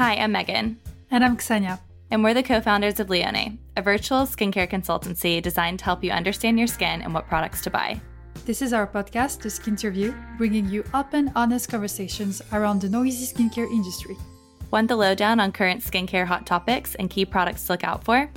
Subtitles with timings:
[0.00, 0.80] Hi, I'm Megan.
[1.10, 1.78] And I'm Ksenia.
[2.10, 6.10] And we're the co founders of Lionne, a virtual skincare consultancy designed to help you
[6.10, 8.00] understand your skin and what products to buy.
[8.46, 13.70] This is our podcast, The Skinterview, bringing you open, honest conversations around the noisy skincare
[13.70, 14.16] industry.
[14.70, 18.32] Want the lowdown on current skincare hot topics and key products to look out for?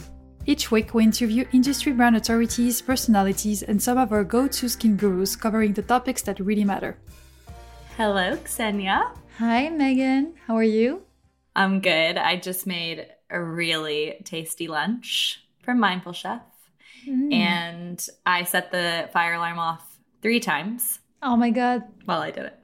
[0.45, 4.97] Each week, we interview industry brand authorities, personalities, and some of our go to skin
[4.97, 6.97] gurus covering the topics that really matter.
[7.95, 9.15] Hello, Ksenia.
[9.37, 10.33] Hi, Megan.
[10.45, 11.03] How are you?
[11.55, 12.17] I'm good.
[12.17, 16.41] I just made a really tasty lunch from Mindful Chef.
[17.07, 17.33] Mm.
[17.33, 20.99] And I set the fire alarm off three times.
[21.21, 21.83] Oh my god.
[22.05, 22.59] While I did it.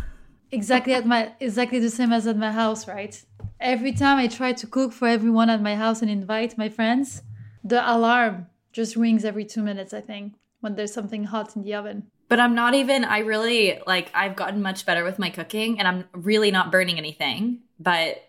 [0.52, 3.24] exactly at my exactly the same as at my house, right?
[3.60, 7.22] Every time I try to cook for everyone at my house and invite my friends,
[7.62, 11.74] the alarm just rings every two minutes, I think, when there's something hot in the
[11.74, 12.10] oven.
[12.28, 15.86] But I'm not even, I really, like, I've gotten much better with my cooking and
[15.86, 17.60] I'm really not burning anything.
[17.78, 18.22] But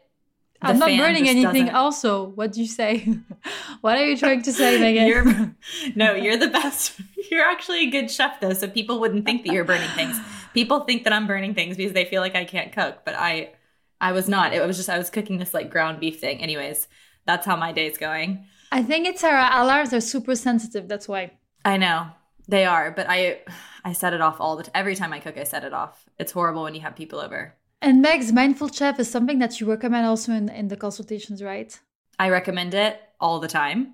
[0.62, 1.66] I'm not burning anything.
[1.66, 1.76] Doesn't...
[1.76, 3.18] Also, what do you say?
[3.82, 5.07] what are you trying to say, Megan?
[5.07, 5.55] You're,
[5.96, 6.99] no, you're the best.
[7.32, 10.20] You're actually a good chef, though, so people wouldn't think that you're burning things.
[10.54, 13.54] People think that I'm burning things because they feel like I can't cook, but I,
[13.99, 14.54] I was not.
[14.54, 16.40] It was just I was cooking this like ground beef thing.
[16.40, 16.88] Anyways,
[17.26, 18.46] that's how my day's going.
[18.72, 20.88] I think it's our alarms are super sensitive.
[20.88, 21.32] That's why.
[21.66, 22.10] I know
[22.48, 23.40] they are, but I,
[23.84, 25.38] I set it off all the t- every time I cook.
[25.38, 26.05] I set it off.
[26.20, 27.55] It's horrible when you have people over.
[27.81, 31.77] And Meg's Mindful Chef is something that you recommend also in, in the consultations, right?
[32.17, 33.93] I recommend it all the time.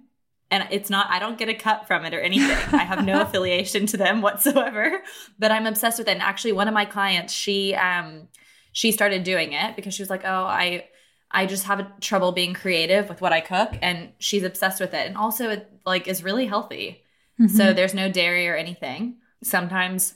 [0.50, 2.58] And it's not, I don't get a cut from it or anything.
[2.74, 5.02] I have no affiliation to them whatsoever,
[5.40, 6.12] but I'm obsessed with it.
[6.12, 8.28] And actually, one of my clients, she, um,
[8.74, 10.86] she started doing it because she was like, oh, I,
[11.32, 13.78] I just have trouble being creative with what I cook.
[13.82, 15.08] And she's obsessed with it.
[15.08, 17.04] And also, it like is really healthy.
[17.40, 17.56] Mm-hmm.
[17.56, 19.18] So there's no dairy or anything.
[19.42, 20.16] Sometimes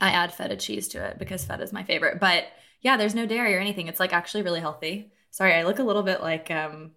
[0.00, 2.20] I add feta cheese to it because feta is my favorite.
[2.20, 2.44] But
[2.80, 3.88] yeah, there's no dairy or anything.
[3.88, 5.10] It's like actually really healthy.
[5.30, 6.92] Sorry, I look a little bit like um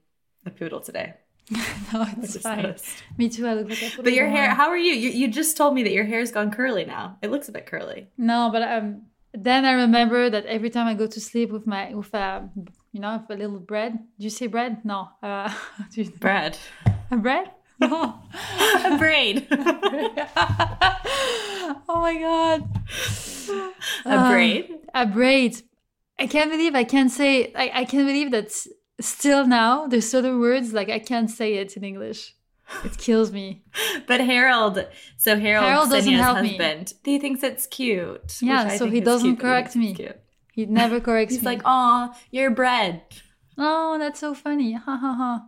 [0.46, 1.14] a poodle today.
[1.52, 2.64] no, it's fine.
[2.64, 3.04] Noticed.
[3.18, 3.46] Me too.
[3.48, 4.04] I look like a poodle.
[4.04, 4.94] But your hair, how are you?
[4.94, 5.10] you?
[5.10, 7.18] You just told me that your hair's gone curly now.
[7.22, 8.08] It looks a bit curly.
[8.18, 11.94] No, but um, then I remember that every time I go to sleep with my
[11.94, 12.50] with a
[12.92, 13.94] you know with a little bread.
[14.18, 14.86] Do you say bread?
[14.86, 15.10] No.
[15.22, 15.54] Uh,
[16.20, 16.58] bread.
[17.12, 17.52] A bread?
[17.80, 18.22] No.
[18.86, 19.48] a braid.
[21.90, 22.70] oh my god.
[24.06, 24.70] A um, braid.
[24.94, 25.62] A braid.
[26.22, 27.52] I can't believe I can't say.
[27.56, 28.48] I, I can't believe that
[29.00, 32.36] still now there's certain words like I can't say it in English.
[32.86, 33.64] It kills me.
[34.08, 34.86] but Harold,
[35.18, 37.12] so Harold, Harold doesn't help husband, me.
[37.12, 38.38] he thinks it's cute.
[38.42, 39.98] Yeah, so he doesn't correct me.
[40.54, 41.52] He never corrects He's me.
[41.52, 43.02] He's like, "Oh, you're bread."
[43.58, 44.74] Oh, that's so funny.
[44.74, 45.48] Ha ha ha.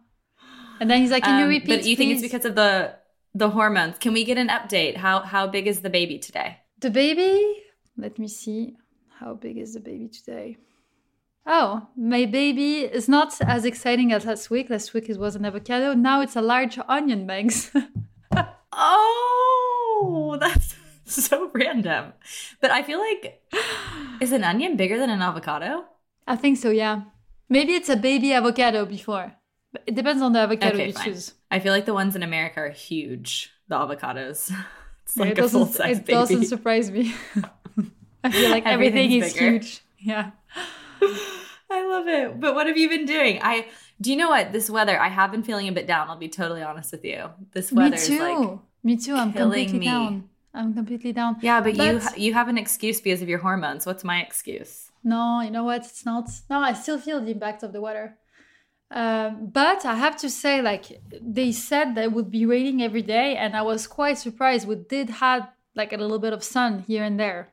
[0.79, 1.97] And then he's like, "Can um, you repeat?" But you please?
[1.97, 2.95] think it's because of the
[3.35, 3.97] the hormones?
[4.00, 4.97] Can we get an update?
[4.97, 6.57] How how big is the baby today?
[6.79, 7.63] The baby?
[7.95, 8.75] Let me see.
[9.19, 10.57] How big is the baby today?
[11.46, 14.69] Oh, my baby is not as exciting as last week.
[14.69, 15.94] Last week it was an avocado.
[15.94, 17.72] Now it's a large onion, Banks.
[18.72, 20.75] oh, that's
[21.06, 22.13] so random.
[22.62, 23.41] But I feel like
[24.22, 25.85] is an onion bigger than an avocado?
[26.25, 27.01] I think so, yeah.
[27.50, 29.34] Maybe it's a baby avocado before.
[29.74, 31.06] But it depends on the avocado okay, you fine.
[31.06, 31.34] choose.
[31.51, 34.51] I feel like the ones in America are huge, the avocados.
[35.06, 36.13] It's like yeah, it a full size baby.
[36.13, 37.13] It doesn't surprise me.
[38.23, 39.51] I feel like everything is bigger.
[39.51, 39.79] huge.
[40.06, 40.31] Yeah.
[41.69, 42.39] I love it.
[42.39, 43.39] But what have you been doing?
[43.41, 43.67] I
[44.01, 44.51] do you know what?
[44.51, 47.29] This weather, I have been feeling a bit down, I'll be totally honest with you.
[47.53, 49.16] This weather is like Me too.
[49.16, 49.85] I'm completely me.
[49.85, 50.29] down.
[50.53, 51.38] I'm completely down.
[51.41, 51.85] Yeah, but, but
[52.17, 53.85] you you have an excuse because of your hormones.
[53.85, 54.91] What's my excuse?
[55.03, 55.85] No, you know what?
[55.85, 56.29] It's not.
[56.50, 58.17] No, I still feel the impact of the weather.
[58.91, 63.01] Um, but I have to say, like they said that it would be raining every
[63.01, 64.67] day, and I was quite surprised.
[64.67, 67.53] We did have like a little bit of sun here and there.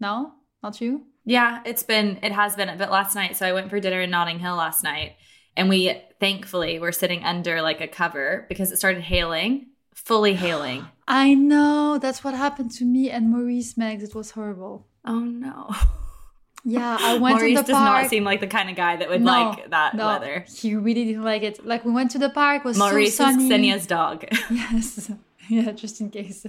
[0.00, 1.06] No, not you.
[1.24, 3.36] Yeah, it's been it has been a bit last night.
[3.36, 5.16] So I went for dinner in Notting Hill last night,
[5.56, 10.86] and we thankfully were sitting under like a cover because it started hailing, fully hailing.
[11.08, 14.02] I know that's what happened to me and Maurice Megs.
[14.02, 14.86] It was horrible.
[15.04, 15.70] Oh no.
[16.64, 17.96] Yeah, I went Maurice to the does park.
[17.96, 20.44] Does not seem like the kind of guy that would no, like that no, weather.
[20.48, 21.64] He really didn't like it.
[21.64, 23.48] Like we went to the park, was Maurice so sunny.
[23.48, 24.24] Maurice is Ksenia's dog.
[24.50, 25.10] yes.
[25.52, 26.46] yeah, just in case.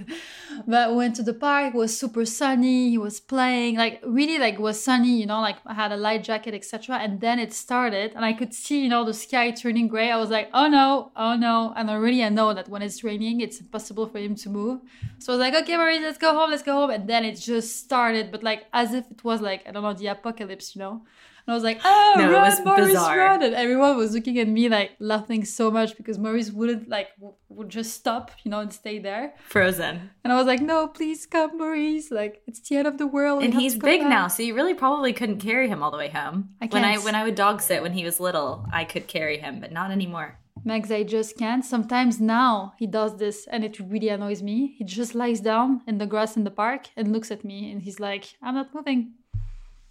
[0.64, 4.80] But went to the park, was super sunny, he was playing, like really like was
[4.80, 6.98] sunny, you know, like I had a light jacket, etc.
[6.98, 10.12] And then it started and I could see, you know, the sky turning gray.
[10.12, 11.72] I was like, oh no, oh no.
[11.76, 14.80] And already I know that when it's raining, it's impossible for him to move.
[15.18, 16.90] So I was like, okay, Marie, let's go home, let's go home.
[16.90, 19.94] And then it just started, but like as if it was like, I don't know,
[19.94, 21.02] the apocalypse, you know?
[21.46, 23.18] And I was like, oh, no, run, Maurice, bizarre.
[23.18, 23.42] run.
[23.42, 27.34] And everyone was looking at me like laughing so much because Maurice wouldn't like, w-
[27.48, 29.34] would just stop, you know, and stay there.
[29.48, 30.10] Frozen.
[30.22, 32.10] And I was like, no, please come, Maurice.
[32.10, 33.42] Like it's the end of the world.
[33.42, 36.08] And he's big back." now, so you really probably couldn't carry him all the way
[36.08, 36.50] home.
[36.60, 36.74] I can't.
[36.74, 39.60] When I when I would dog sit when he was little, I could carry him,
[39.60, 40.38] but not anymore.
[40.64, 41.64] Max, I just can't.
[41.64, 44.74] Sometimes now he does this and it really annoys me.
[44.78, 47.82] He just lies down in the grass in the park and looks at me and
[47.82, 49.14] he's like, I'm not moving.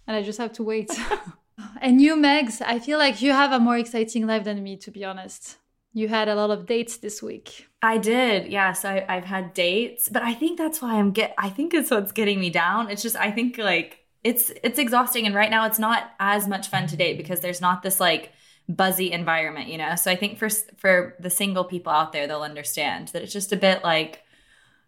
[0.06, 0.90] And I just have to wait.
[1.80, 4.90] and you, Megs, I feel like you have a more exciting life than me, to
[4.90, 5.56] be honest.
[5.94, 7.68] You had a lot of dates this week.
[7.82, 8.84] I did, yes.
[8.84, 11.34] I, I've had dates, but I think that's why I'm get.
[11.36, 12.88] I think it's what's getting me down.
[12.88, 16.68] It's just I think like it's it's exhausting, and right now it's not as much
[16.68, 18.32] fun to date because there's not this like
[18.68, 19.96] buzzy environment, you know.
[19.96, 23.52] So I think for for the single people out there, they'll understand that it's just
[23.52, 24.22] a bit like,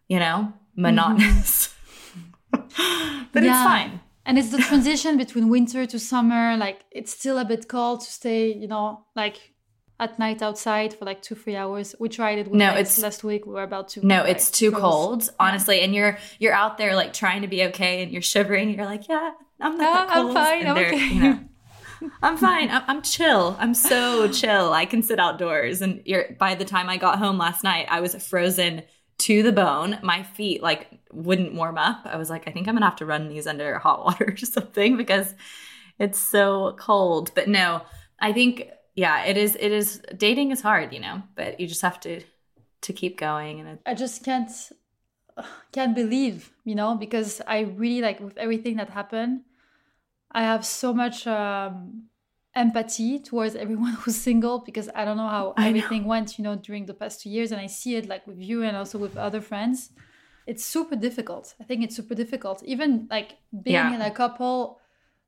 [0.08, 0.82] you know, mm-hmm.
[0.82, 1.75] monotonous.
[2.50, 4.00] but it's fine.
[4.26, 6.56] And it's the transition between winter to summer.
[6.56, 9.52] Like it's still a bit cold to stay, you know, like
[10.00, 11.94] at night outside for like two, three hours.
[12.00, 13.46] We tried it No, it's- last week.
[13.46, 15.80] We were about to No, like, it's too cold, honestly.
[15.82, 18.68] And you're you're out there like trying to be okay, and you're shivering.
[18.68, 21.06] And you're like, yeah, I'm not that Ah, I'm fine, I'm okay.
[21.14, 21.40] You know,
[22.22, 22.70] I'm fine.
[22.70, 23.56] I'm, I'm chill.
[23.60, 24.72] I'm so chill.
[24.72, 25.80] I can sit outdoors.
[25.80, 28.82] And you're, by the time I got home last night, I was frozen
[29.18, 29.98] to the bone.
[30.02, 32.00] My feet like wouldn't warm up.
[32.05, 34.37] I was like, I think I'm gonna have to run these under hot water or
[34.37, 35.34] something because
[35.99, 37.31] it's so cold.
[37.34, 37.82] But no,
[38.20, 39.56] I think yeah, it is.
[39.58, 41.22] It is dating is hard, you know.
[41.34, 42.20] But you just have to
[42.82, 44.50] to keep going and it, I just can't
[45.72, 49.40] can't believe, you know, because I really like with everything that happened,
[50.31, 52.05] I have so much um,
[52.55, 55.69] empathy towards everyone who's single because I don't know how I know.
[55.69, 58.38] everything went, you know, during the past two years, and I see it like with
[58.38, 59.90] you and also with other friends.
[60.46, 61.55] It's super difficult.
[61.61, 62.62] I think it's super difficult.
[62.64, 63.94] Even like being Yeah.
[63.94, 64.79] in a couple,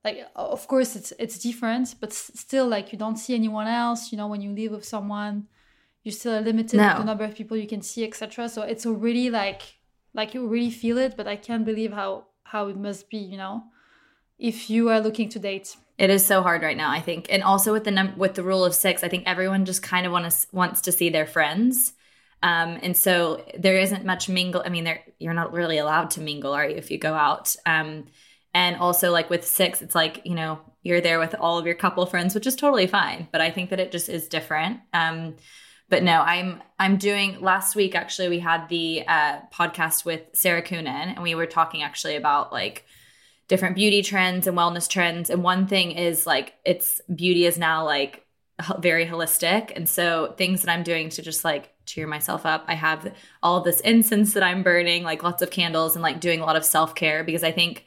[0.04, 4.12] like of course it's it's different, but still like you don't see anyone else.
[4.12, 5.48] You know, when you live with someone,
[6.02, 6.92] you're still limited No.
[6.92, 8.48] to the number of people you can see, etc.
[8.48, 9.62] So it's already like
[10.14, 13.36] like you really feel it, but I can't believe how how it must be, you
[13.36, 13.64] know,
[14.38, 15.76] if you are looking to date.
[15.98, 17.26] It is so hard right now, I think.
[17.30, 20.04] And also with the num- with the rule of 6, I think everyone just kind
[20.06, 21.94] of wants wants to see their friends.
[22.46, 24.62] Um, and so there isn't much mingle.
[24.64, 27.56] I mean, there you're not really allowed to mingle, are you, if you go out?
[27.66, 28.06] Um,
[28.54, 31.74] and also like with 6, it's like, you know, you're there with all of your
[31.74, 34.78] couple friends, which is totally fine, but I think that it just is different.
[34.94, 35.34] Um,
[35.88, 40.62] but no, I'm I'm doing last week actually we had the uh, podcast with Sarah
[40.62, 42.84] Coonan and we were talking actually about like
[43.48, 47.84] different beauty trends and wellness trends and one thing is like it's beauty is now
[47.84, 48.25] like
[48.78, 52.74] very holistic and so things that i'm doing to just like cheer myself up i
[52.74, 53.12] have
[53.42, 56.56] all this incense that i'm burning like lots of candles and like doing a lot
[56.56, 57.84] of self-care because i think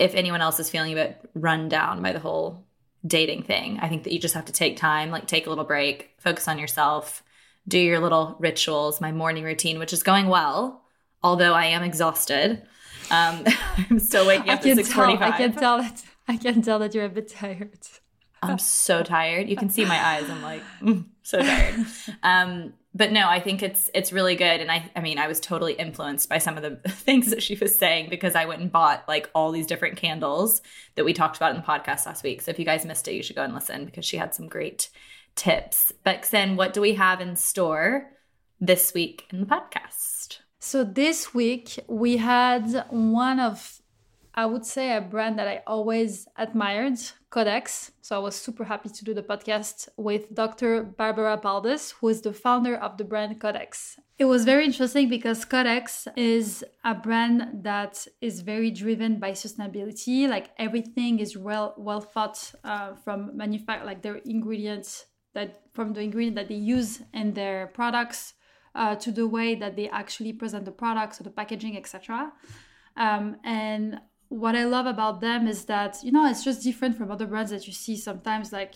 [0.00, 2.64] if anyone else is feeling a bit run down by the whole
[3.06, 5.64] dating thing i think that you just have to take time like take a little
[5.64, 7.22] break focus on yourself
[7.68, 10.82] do your little rituals my morning routine which is going well
[11.22, 12.60] although i am exhausted
[13.12, 13.44] um,
[13.90, 15.16] i'm still waking I up at can tell.
[15.16, 16.02] 6.45 I can tell that.
[16.28, 17.78] I can tell that you're a bit tired.
[18.42, 19.48] I'm so tired.
[19.48, 20.28] You can see my eyes.
[20.28, 21.86] I'm like mm, so tired.
[22.22, 24.60] Um, but no, I think it's it's really good.
[24.60, 27.56] And I I mean, I was totally influenced by some of the things that she
[27.56, 30.60] was saying because I went and bought like all these different candles
[30.96, 32.42] that we talked about in the podcast last week.
[32.42, 34.48] So if you guys missed it, you should go and listen because she had some
[34.48, 34.90] great
[35.34, 35.92] tips.
[36.04, 38.10] But then what do we have in store
[38.60, 40.38] this week in the podcast?
[40.58, 43.81] So this week we had one of,
[44.34, 46.98] I would say, a brand that I always admired,
[47.28, 47.92] Codex.
[48.00, 50.84] So I was super happy to do the podcast with Dr.
[50.84, 53.98] Barbara Paldus, who is the founder of the brand Codex.
[54.18, 60.28] It was very interesting because Codex is a brand that is very driven by sustainability.
[60.28, 66.00] Like everything is well well thought uh, from manufacture, like their ingredients that from the
[66.00, 68.34] ingredient that they use in their products
[68.74, 72.32] uh, to the way that they actually present the products, so the packaging, etc.
[72.96, 74.00] Um, and
[74.44, 77.50] what I love about them is that you know it's just different from other brands
[77.50, 78.52] that you see sometimes.
[78.52, 78.74] Like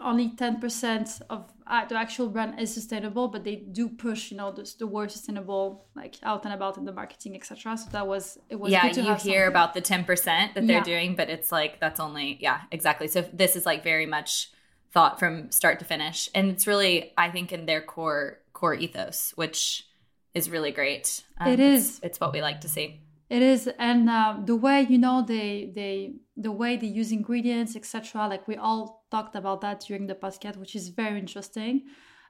[0.00, 4.36] only ten percent of uh, the actual brand is sustainable, but they do push you
[4.40, 5.64] know the, the word sustainable
[6.00, 7.76] like out and about in the marketing, etc.
[7.76, 9.46] So that was it was yeah, good to you hear something.
[9.48, 10.82] about the 10% that they're Yeah.
[10.82, 13.08] doing, but it's like that's only, yeah, exactly.
[13.08, 14.50] So this is like very much
[14.92, 16.28] thought from start to finish.
[16.34, 19.86] And it's really, I think, in their core core ethos, which
[20.34, 21.22] is really great.
[21.38, 23.00] Um, It it's- It's, what we like to see.
[23.32, 27.74] It is, and uh, the way you know they they the way they use ingredients,
[27.76, 28.28] etc.
[28.28, 31.84] Like we all talked about that during the podcast, which is very interesting.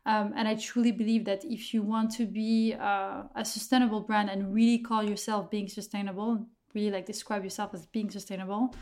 [0.06, 4.30] Um, and I truly believe that if you want to be uh, a sustainable brand
[4.30, 8.72] and really call yourself being sustainable, really like describe yourself as being sustainable,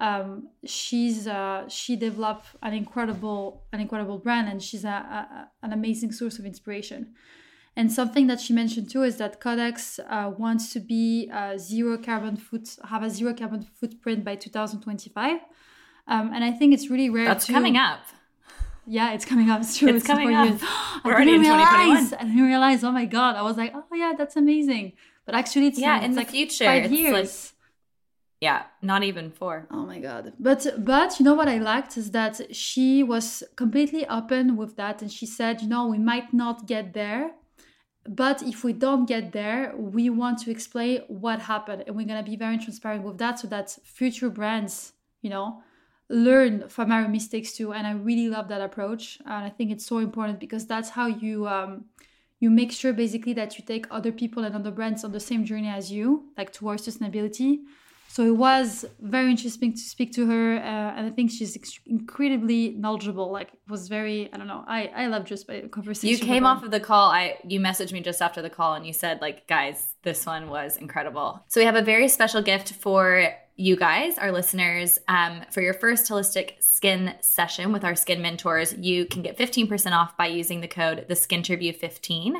[0.00, 5.72] um, she's uh, she developed an incredible an incredible brand, and she's a, a, an
[5.72, 7.14] amazing source of inspiration.
[7.76, 11.96] And something that she mentioned too is that Codex uh, wants to be uh, zero
[11.96, 15.40] carbon foot, have a zero carbon footprint by 2025.
[16.08, 17.26] Um, and I think it's really rare.
[17.26, 17.52] That's too.
[17.52, 18.00] coming up.
[18.86, 19.60] Yeah, it's coming up.
[19.60, 19.88] It's true.
[19.88, 20.48] It's, it's coming up.
[21.04, 22.82] We're I already in realize, I didn't realize.
[22.82, 23.36] Oh my god!
[23.36, 24.94] I was like, oh yeah, that's amazing.
[25.24, 25.98] But actually, it's yeah.
[25.98, 27.12] It's in like the future, five it's years.
[27.12, 27.60] like
[28.40, 29.66] yeah, not even four.
[29.70, 30.32] Oh my god.
[30.40, 35.02] But but you know what I liked is that she was completely open with that
[35.02, 37.32] and she said, you know, we might not get there,
[38.10, 42.22] but if we don't get there, we want to explain what happened and we're going
[42.22, 45.62] to be very transparent with that so that future brands, you know,
[46.08, 47.72] learn from our mistakes too.
[47.72, 51.06] And I really love that approach and I think it's so important because that's how
[51.06, 51.84] you um
[52.40, 55.44] you make sure basically that you take other people and other brands on the same
[55.44, 57.60] journey as you, like towards sustainability
[58.14, 61.78] so it was very interesting to speak to her, uh, and I think she's ex-
[61.86, 63.30] incredibly knowledgeable.
[63.38, 66.10] Like, was very, I don't know, I I love just by conversation.
[66.10, 67.10] You came off of the call.
[67.10, 70.50] I you messaged me just after the call, and you said like, guys, this one
[70.50, 71.28] was incredible.
[71.48, 75.74] So we have a very special gift for you guys, our listeners, um, for your
[75.74, 78.72] first holistic skin session with our skin mentors.
[78.74, 82.34] You can get fifteen percent off by using the code the skin Skinterview fifteen.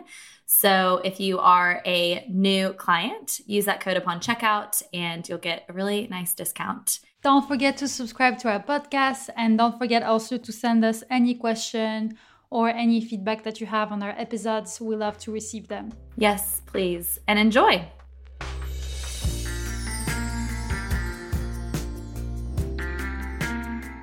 [0.53, 5.65] So if you are a new client, use that code upon checkout and you'll get
[5.69, 6.99] a really nice discount.
[7.23, 11.37] Don't forget to subscribe to our podcast and don't forget also to send us any
[11.37, 12.19] question
[12.51, 14.81] or any feedback that you have on our episodes.
[14.81, 15.93] We love to receive them.
[16.17, 17.21] Yes, please.
[17.29, 17.89] And enjoy.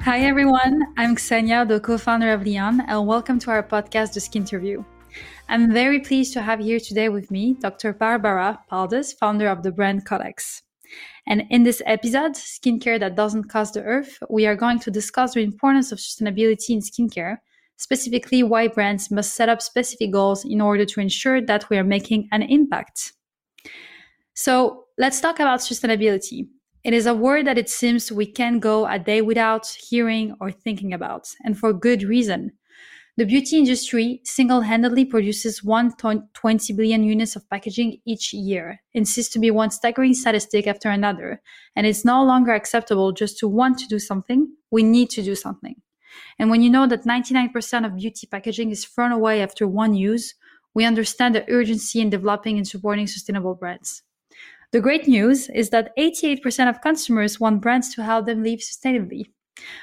[0.01, 4.85] Hi everyone, I'm Ksenia, the co-founder of Lionne, and welcome to our podcast, The Skinterview.
[5.49, 7.93] I'm very pleased to have here today with me Dr.
[7.93, 10.61] Barbara Paldus, founder of the brand Codex.
[11.25, 15.35] And in this episode, Skincare That Doesn't Cost the Earth, we are going to discuss
[15.35, 17.37] the importance of sustainability in skincare,
[17.77, 21.83] specifically why brands must set up specific goals in order to ensure that we are
[21.83, 23.13] making an impact.
[24.33, 26.47] So let's talk about sustainability.
[26.83, 30.51] It is a word that it seems we can go a day without hearing or
[30.51, 32.51] thinking about, and for good reason.
[33.17, 39.49] The beauty industry single-handedly produces 120 billion units of packaging each year, insists to be
[39.49, 41.41] one staggering statistic after another,
[41.75, 45.33] and it's no longer acceptable just to want to do something, we need to do
[45.33, 45.81] something.
[46.37, 50.35] And when you know that 99% of beauty packaging is thrown away after one use,
[50.75, 54.03] we understand the urgency in developing and supporting sustainable brands.
[54.71, 59.31] The great news is that 88% of consumers want brands to help them live sustainably.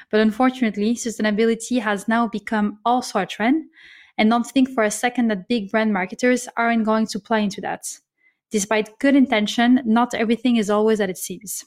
[0.09, 3.65] But unfortunately, sustainability has now become also a trend,
[4.17, 7.61] and don't think for a second that big brand marketers aren't going to play into
[7.61, 7.85] that.
[8.51, 11.65] Despite good intention, not everything is always as it seems.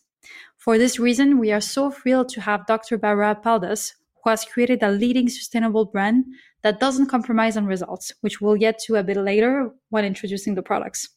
[0.57, 2.99] For this reason, we are so thrilled to have Dr.
[2.99, 6.25] Barbara Paldus, who has created a leading sustainable brand
[6.63, 10.63] that doesn't compromise on results, which we'll get to a bit later when introducing the
[10.63, 11.09] products.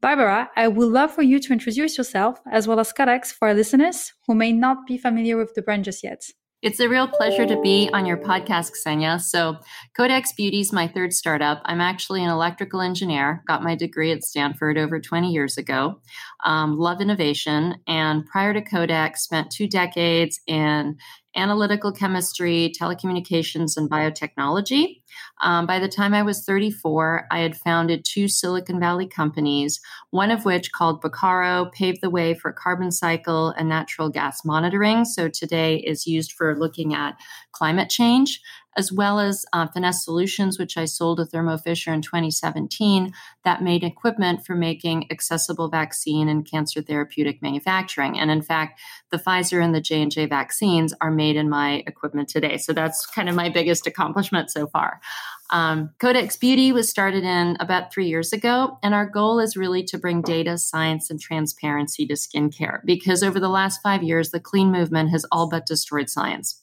[0.00, 3.54] Barbara, I would love for you to introduce yourself as well as Codex for our
[3.54, 6.22] listeners who may not be familiar with the brand just yet.
[6.60, 9.20] It's a real pleasure to be on your podcast, Ksenia.
[9.20, 9.58] So,
[9.96, 11.62] Codex Beauty is my third startup.
[11.64, 16.00] I'm actually an electrical engineer, got my degree at Stanford over 20 years ago.
[16.44, 17.76] Um, love innovation.
[17.86, 20.96] And prior to Codex, spent two decades in
[21.38, 25.00] analytical chemistry, telecommunications, and biotechnology.
[25.40, 29.80] Um, by the time I was 34, I had founded two Silicon Valley companies,
[30.10, 35.04] one of which called Picarro paved the way for carbon cycle and natural gas monitoring.
[35.04, 37.16] So today is used for looking at
[37.52, 38.40] climate change
[38.76, 43.12] as well as uh, Finesse Solutions, which I sold to Thermo Fisher in 2017,
[43.44, 48.18] that made equipment for making accessible vaccine and cancer therapeutic manufacturing.
[48.18, 51.82] And in fact, the Pfizer and the J and J vaccines are made in my
[51.86, 52.56] equipment today.
[52.58, 55.00] So that's kind of my biggest accomplishment so far.
[55.50, 59.82] Um, Codex Beauty was started in about three years ago, and our goal is really
[59.84, 64.40] to bring data, science, and transparency to skincare because over the last five years, the
[64.40, 66.60] clean movement has all but destroyed science.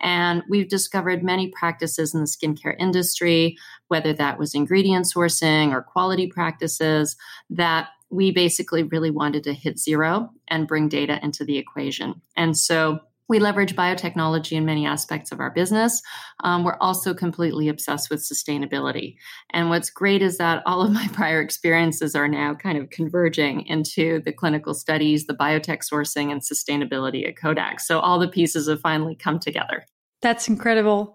[0.00, 3.56] And we've discovered many practices in the skincare industry,
[3.88, 7.16] whether that was ingredient sourcing or quality practices,
[7.50, 12.20] that we basically really wanted to hit zero and bring data into the equation.
[12.36, 16.02] And so we leverage biotechnology in many aspects of our business.
[16.40, 19.16] Um, we're also completely obsessed with sustainability.
[19.50, 23.66] And what's great is that all of my prior experiences are now kind of converging
[23.66, 27.86] into the clinical studies, the biotech sourcing, and sustainability at Codex.
[27.86, 29.84] So all the pieces have finally come together.
[30.22, 31.14] That's incredible.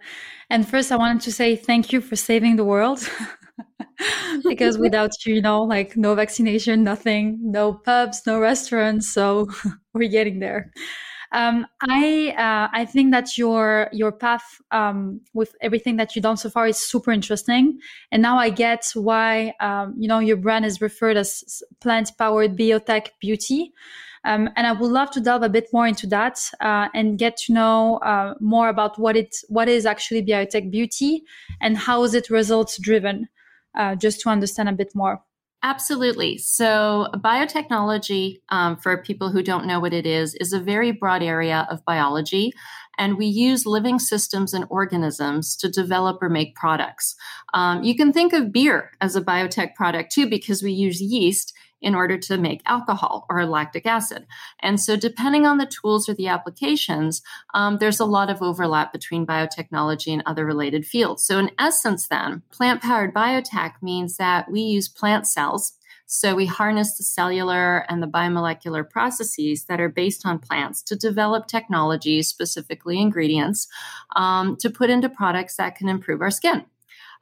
[0.50, 3.08] And first, I wanted to say thank you for saving the world.
[4.48, 9.12] because without you, you know, like no vaccination, nothing, no pubs, no restaurants.
[9.12, 9.48] So
[9.94, 10.72] we're getting there.
[11.32, 16.38] Um, I uh, I think that your your path um, with everything that you've done
[16.38, 17.80] so far is super interesting,
[18.12, 22.58] and now I get why um, you know your brand is referred as plant powered
[22.58, 23.74] biotech beauty.
[24.26, 27.38] Um, and I would love to delve a bit more into that uh, and get
[27.38, 31.24] to know uh, more about what it what is actually biotech beauty
[31.62, 33.30] and how is it results driven,
[33.76, 35.22] uh, just to understand a bit more.
[35.62, 36.38] Absolutely.
[36.38, 41.22] So, biotechnology, um, for people who don't know what it is, is a very broad
[41.22, 42.54] area of biology.
[42.98, 47.16] And we use living systems and organisms to develop or make products.
[47.54, 51.54] Um, you can think of beer as a biotech product too, because we use yeast
[51.82, 54.26] in order to make alcohol or lactic acid.
[54.60, 57.22] And so, depending on the tools or the applications,
[57.54, 61.24] um, there's a lot of overlap between biotechnology and other related fields.
[61.24, 65.74] So, in essence, then, plant powered biotech means that we use plant cells.
[66.06, 70.96] So, we harness the cellular and the biomolecular processes that are based on plants to
[70.96, 73.68] develop technologies, specifically ingredients,
[74.16, 76.66] um, to put into products that can improve our skin.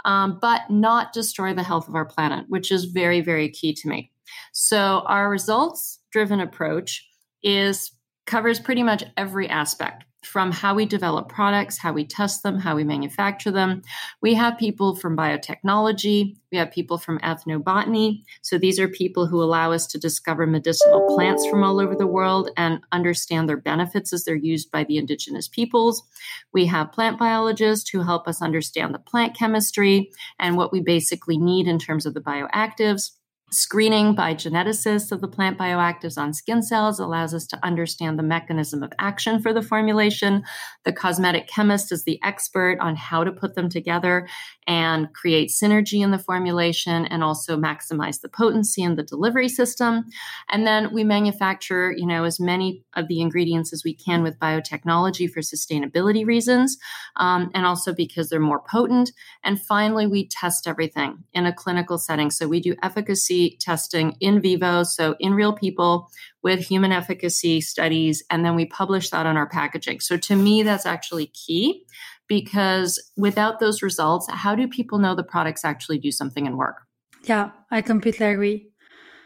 [0.05, 3.89] Um, but not destroy the health of our planet, which is very, very key to
[3.89, 4.11] me.
[4.51, 7.07] So our results driven approach
[7.43, 7.91] is
[8.25, 12.75] covers pretty much every aspect from how we develop products, how we test them, how
[12.75, 13.81] we manufacture them.
[14.21, 18.23] We have people from biotechnology, we have people from ethnobotany.
[18.41, 22.07] So these are people who allow us to discover medicinal plants from all over the
[22.07, 26.03] world and understand their benefits as they're used by the indigenous peoples.
[26.51, 31.37] We have plant biologists who help us understand the plant chemistry and what we basically
[31.37, 33.11] need in terms of the bioactives.
[33.49, 38.23] Screening by geneticists of the plant bioactives on skin cells allows us to understand the
[38.23, 40.43] mechanism of action for the formulation.
[40.83, 44.27] The cosmetic chemist is the expert on how to put them together
[44.67, 50.03] and create synergy in the formulation and also maximize the potency in the delivery system.
[50.49, 54.39] And then we manufacture, you know, as many of the ingredients as we can with
[54.39, 56.77] biotechnology for sustainability reasons,
[57.15, 59.11] um, and also because they're more potent.
[59.43, 62.29] And finally, we test everything in a clinical setting.
[62.29, 66.09] So we do efficacy testing in vivo, so in real people
[66.43, 70.01] with human efficacy studies, and then we publish that on our packaging.
[70.01, 71.85] So to me, that's actually key
[72.27, 76.77] because without those results, how do people know the products actually do something and work?
[77.23, 78.69] Yeah, I completely agree.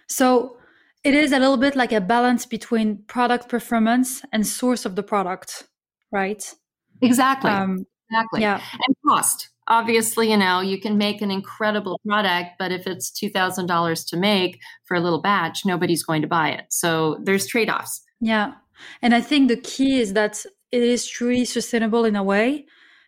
[0.07, 0.57] So
[1.03, 5.03] it is a little bit like a balance between product performance and source of the
[5.03, 5.67] product,
[6.11, 6.43] right?
[7.01, 7.49] Exactly.
[7.49, 8.41] Um, exactly.
[8.41, 8.61] Yeah.
[8.85, 9.49] And cost.
[9.67, 14.59] Obviously, you know, you can make an incredible product, but if it's $2,000 to make
[14.85, 16.65] for a little batch, nobody's going to buy it.
[16.69, 18.01] So there's trade offs.
[18.19, 18.53] Yeah.
[19.01, 22.65] And I think the key is that it is truly sustainable in a way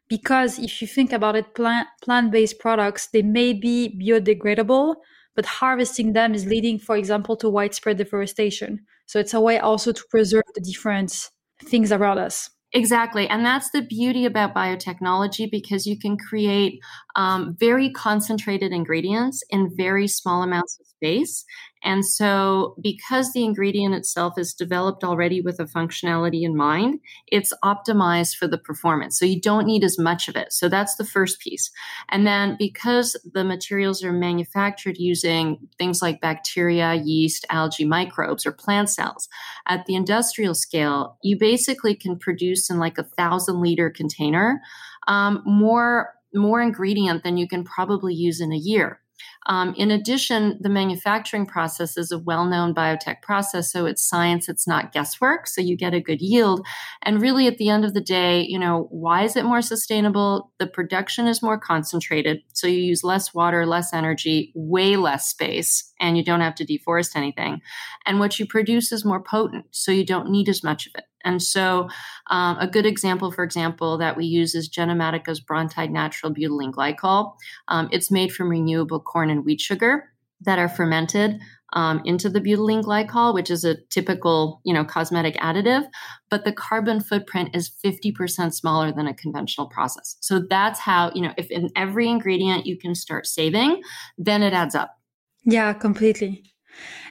[0.10, 4.96] because if you think about it plant plant-based products they may be biodegradable
[5.36, 9.92] but harvesting them is leading for example to widespread deforestation so it's a way also
[9.92, 11.30] to preserve the different
[11.64, 13.28] things around us Exactly.
[13.28, 16.80] And that's the beauty about biotechnology because you can create
[17.16, 21.44] um, very concentrated ingredients in very small amounts space.
[21.86, 27.52] And so, because the ingredient itself is developed already with a functionality in mind, it's
[27.62, 29.20] optimized for the performance.
[29.20, 30.54] So, you don't need as much of it.
[30.54, 31.70] So, that's the first piece.
[32.10, 38.54] And then, because the materials are manufactured using things like bacteria, yeast, algae, microbes, or
[38.54, 39.28] plant cells,
[39.68, 44.62] at the industrial scale, you basically can produce in like a thousand liter container
[45.08, 49.03] um, more more ingredient than you can probably use in a year.
[49.46, 53.72] Um, in addition, the manufacturing process is a well known biotech process.
[53.72, 55.48] So it's science, it's not guesswork.
[55.48, 56.66] So you get a good yield.
[57.02, 60.52] And really, at the end of the day, you know, why is it more sustainable?
[60.60, 62.42] The production is more concentrated.
[62.54, 66.66] So you use less water, less energy, way less space, and you don't have to
[66.66, 67.62] deforest anything.
[68.06, 69.66] And what you produce is more potent.
[69.72, 71.06] So you don't need as much of it.
[71.24, 71.90] And so,
[72.30, 77.34] um, a good example, for example, that we use is Genomatica's Brontide Natural Butylene Glycol.
[77.68, 80.10] Um, it's made from renewable corn and wheat sugar
[80.42, 81.40] that are fermented
[81.74, 85.86] um, into the butylene glycol, which is a typical, you know, cosmetic additive,
[86.30, 90.16] but the carbon footprint is 50% smaller than a conventional process.
[90.22, 93.82] So that's how, you know, if in every ingredient you can start saving,
[94.18, 94.98] then it adds up.
[95.46, 96.44] Yeah, completely.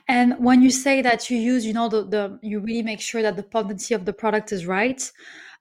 [0.08, 3.22] And when you say that you use, you know, the, the you really make sure
[3.22, 5.10] that the potency of the product is right.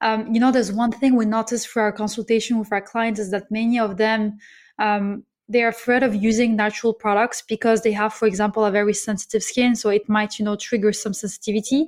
[0.01, 3.31] Um, you know, there's one thing we notice for our consultation with our clients is
[3.31, 4.39] that many of them
[4.79, 9.43] um, they're afraid of using natural products because they have, for example, a very sensitive
[9.43, 11.87] skin, so it might, you know, trigger some sensitivity.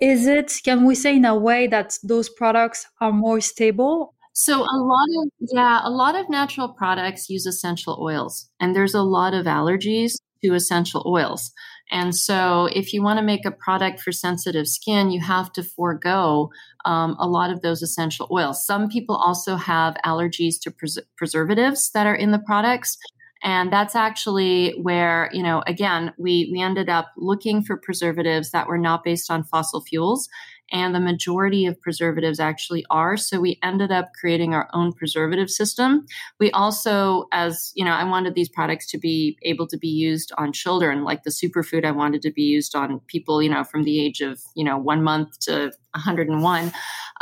[0.00, 0.52] Is it?
[0.64, 5.08] Can we say in a way that those products are more stable so a lot
[5.20, 9.46] of yeah, a lot of natural products use essential oils and there's a lot of
[9.46, 10.12] allergies
[10.44, 11.52] to essential oils.
[11.90, 15.62] And so, if you want to make a product for sensitive skin, you have to
[15.62, 16.50] forego
[16.84, 18.64] um, a lot of those essential oils.
[18.64, 22.98] Some people also have allergies to pres- preservatives that are in the products.
[23.42, 28.66] And that's actually where, you know, again, we, we ended up looking for preservatives that
[28.66, 30.28] were not based on fossil fuels
[30.70, 33.16] and the majority of preservatives actually are.
[33.16, 36.06] So we ended up creating our own preservative system.
[36.38, 40.32] We also, as you know, I wanted these products to be able to be used
[40.36, 41.84] on children, like the superfood.
[41.84, 44.76] I wanted to be used on people, you know, from the age of you know
[44.76, 46.72] one month to 101.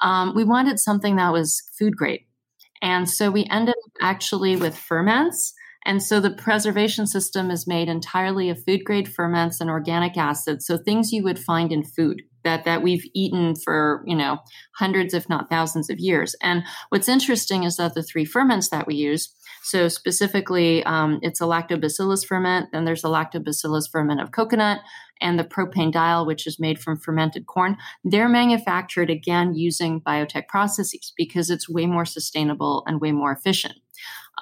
[0.02, 2.22] Um, we wanted something that was food grade,
[2.82, 5.54] and so we ended up actually with ferments.
[5.84, 10.66] And so the preservation system is made entirely of food grade ferments and organic acids.
[10.66, 14.38] So things you would find in food that that we've eaten for you know
[14.76, 16.34] hundreds if not thousands of years.
[16.40, 21.40] And what's interesting is that the three ferments that we use so specifically um, it's
[21.40, 24.80] a lactobacillus ferment then there's a lactobacillus ferment of coconut
[25.20, 27.76] and the propanediol which is made from fermented corn.
[28.04, 33.74] They're manufactured again using biotech processes because it's way more sustainable and way more efficient.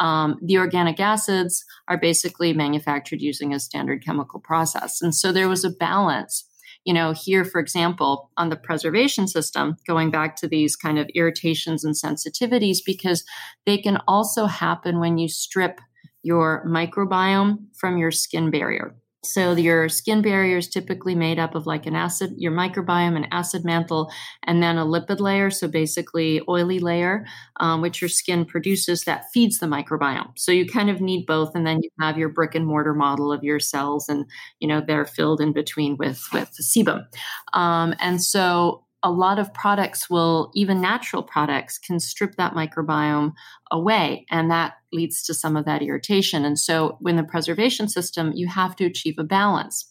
[0.01, 5.01] Um, the organic acids are basically manufactured using a standard chemical process.
[5.01, 6.45] And so there was a balance
[6.85, 11.09] you know, here, for example, on the preservation system, going back to these kind of
[11.14, 13.25] irritations and sensitivities, because
[13.66, 15.81] they can also happen when you strip
[16.23, 18.94] your microbiome from your skin barrier.
[19.25, 23.27] So your skin barrier is typically made up of like an acid, your microbiome, an
[23.31, 24.11] acid mantle,
[24.45, 25.51] and then a lipid layer.
[25.51, 27.27] So basically, oily layer,
[27.61, 30.33] um, which your skin produces that feeds the microbiome.
[30.37, 33.33] So you kind of need both, and then you have your brick and mortar model
[33.33, 34.27] of your cells, and
[34.61, 37.05] you know they're filled in between with with sebum.
[37.53, 43.33] Um, and so a lot of products will, even natural products, can strip that microbiome
[43.71, 44.25] away.
[44.31, 46.45] And that leads to some of that irritation.
[46.45, 49.87] And so, in the preservation system, you have to achieve a balance,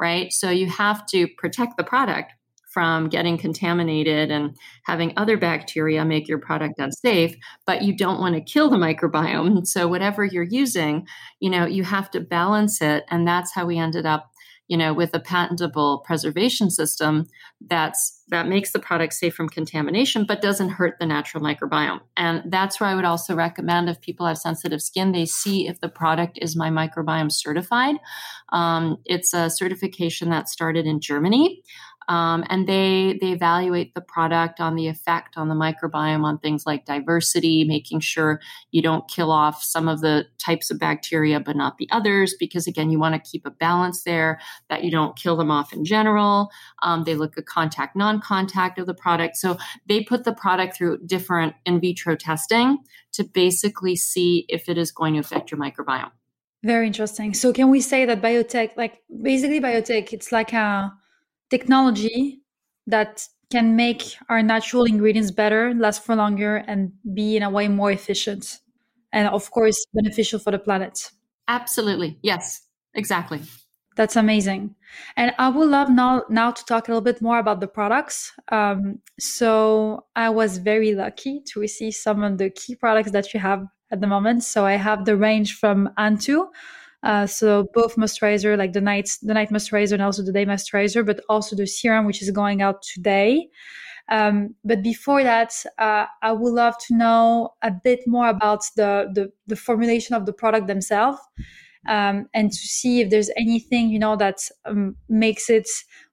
[0.00, 0.32] right?
[0.32, 2.32] So, you have to protect the product
[2.74, 8.34] from getting contaminated and having other bacteria make your product unsafe but you don't want
[8.34, 11.06] to kill the microbiome so whatever you're using
[11.38, 14.28] you know you have to balance it and that's how we ended up
[14.68, 17.26] you know, with a patentable preservation system
[17.66, 22.00] that's that makes the product safe from contamination, but doesn't hurt the natural microbiome.
[22.16, 25.80] And that's where I would also recommend if people have sensitive skin, they see if
[25.80, 27.96] the product is my microbiome certified.
[28.50, 31.62] Um, it's a certification that started in Germany.
[32.08, 36.64] Um, and they they evaluate the product on the effect on the microbiome on things
[36.66, 38.40] like diversity, making sure
[38.70, 42.66] you don't kill off some of the types of bacteria but not the others, because
[42.66, 45.84] again, you want to keep a balance there that you don't kill them off in
[45.84, 46.50] general.
[46.82, 49.56] Um, they look at contact, non-contact of the product, so
[49.88, 52.78] they put the product through different in vitro testing
[53.12, 56.10] to basically see if it is going to affect your microbiome.
[56.64, 57.34] Very interesting.
[57.34, 60.92] So can we say that biotech, like basically biotech, it's like a
[61.50, 62.40] technology
[62.86, 67.68] that can make our natural ingredients better, last for longer, and be in a way
[67.68, 68.60] more efficient.
[69.12, 71.10] And of course, beneficial for the planet.
[71.46, 72.18] Absolutely.
[72.22, 72.62] Yes,
[72.94, 73.42] exactly.
[73.96, 74.74] That's amazing.
[75.16, 78.32] And I would love now, now to talk a little bit more about the products.
[78.50, 83.38] Um, so I was very lucky to receive some of the key products that you
[83.38, 84.42] have at the moment.
[84.42, 86.46] So I have the range from Antu,
[87.04, 91.04] uh, so both moisturizer, like the night the night moisturizer and also the day moisturizer,
[91.04, 93.48] but also the serum which is going out today.
[94.08, 99.10] Um, but before that, uh, I would love to know a bit more about the
[99.14, 101.20] the, the formulation of the product themselves,
[101.86, 105.68] um, and to see if there's anything you know that um, makes it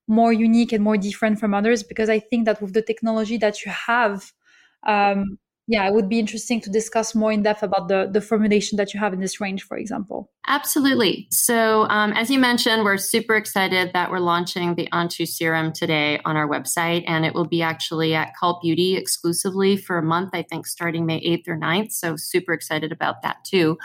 [0.07, 1.83] more unique and more different from others.
[1.83, 4.33] Because I think that with the technology that you have,
[4.85, 8.77] um, yeah, it would be interesting to discuss more in depth about the, the formulation
[8.77, 10.31] that you have in this range, for example.
[10.47, 11.27] Absolutely.
[11.29, 16.19] So, um, as you mentioned, we're super excited that we're launching the Antu Serum today
[16.25, 20.31] on our website, and it will be actually at Cult Beauty exclusively for a month,
[20.33, 21.91] I think starting May 8th or 9th.
[21.91, 23.77] So, super excited about that too.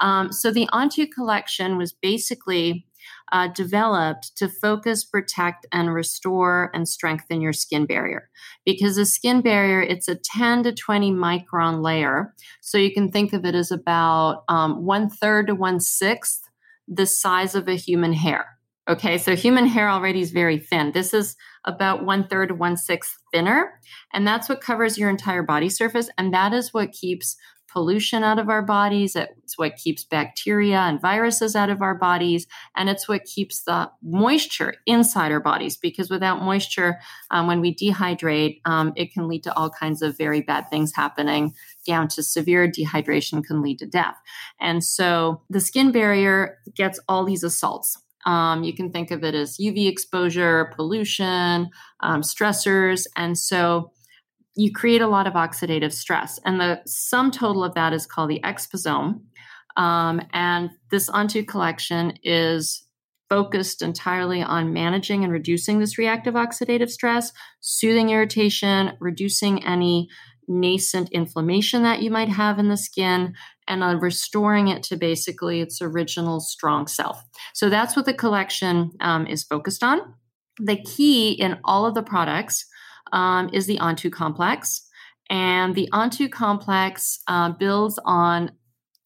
[0.00, 2.86] Um, so, the Antu collection was basically
[3.32, 8.28] uh, developed to focus, protect, and restore and strengthen your skin barrier.
[8.64, 12.34] Because the skin barrier, it's a 10 to 20 micron layer.
[12.60, 16.42] So you can think of it as about um, one third to one sixth
[16.86, 18.46] the size of a human hair.
[18.86, 20.92] Okay, so human hair already is very thin.
[20.92, 23.80] This is about one third to one sixth thinner,
[24.12, 27.36] and that's what covers your entire body surface, and that is what keeps
[27.74, 29.16] pollution out of our bodies.
[29.16, 32.46] It's what keeps bacteria and viruses out of our bodies.
[32.76, 37.00] And it's what keeps the moisture inside our bodies because without moisture,
[37.32, 40.94] um, when we dehydrate, um, it can lead to all kinds of very bad things
[40.94, 41.52] happening,
[41.84, 44.16] down to severe dehydration can lead to death.
[44.60, 47.98] And so the skin barrier gets all these assaults.
[48.24, 53.06] Um, you can think of it as UV exposure, pollution, um, stressors.
[53.16, 53.90] And so
[54.56, 56.38] you create a lot of oxidative stress.
[56.44, 59.20] And the sum total of that is called the exposome.
[59.76, 62.84] Um, and this Antu collection is
[63.28, 70.08] focused entirely on managing and reducing this reactive oxidative stress, soothing irritation, reducing any
[70.46, 73.34] nascent inflammation that you might have in the skin,
[73.66, 77.24] and on restoring it to basically its original strong self.
[77.54, 80.00] So that's what the collection um, is focused on.
[80.60, 82.66] The key in all of the products
[83.12, 84.88] um, is the Antu complex.
[85.30, 88.52] And the Antu complex uh, builds on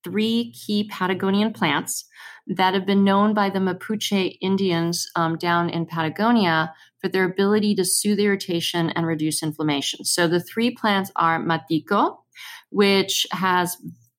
[0.04, 2.04] three key Patagonian plants
[2.46, 7.74] that have been known by the Mapuche Indians um, down in Patagonia for their ability
[7.74, 10.04] to soothe irritation and reduce inflammation.
[10.04, 12.16] So the three plants are Matico,
[12.70, 13.76] which has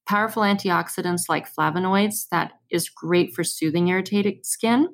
[0.10, 4.88] powerful antioxidants like flavonoids that is great for soothing irritated skin.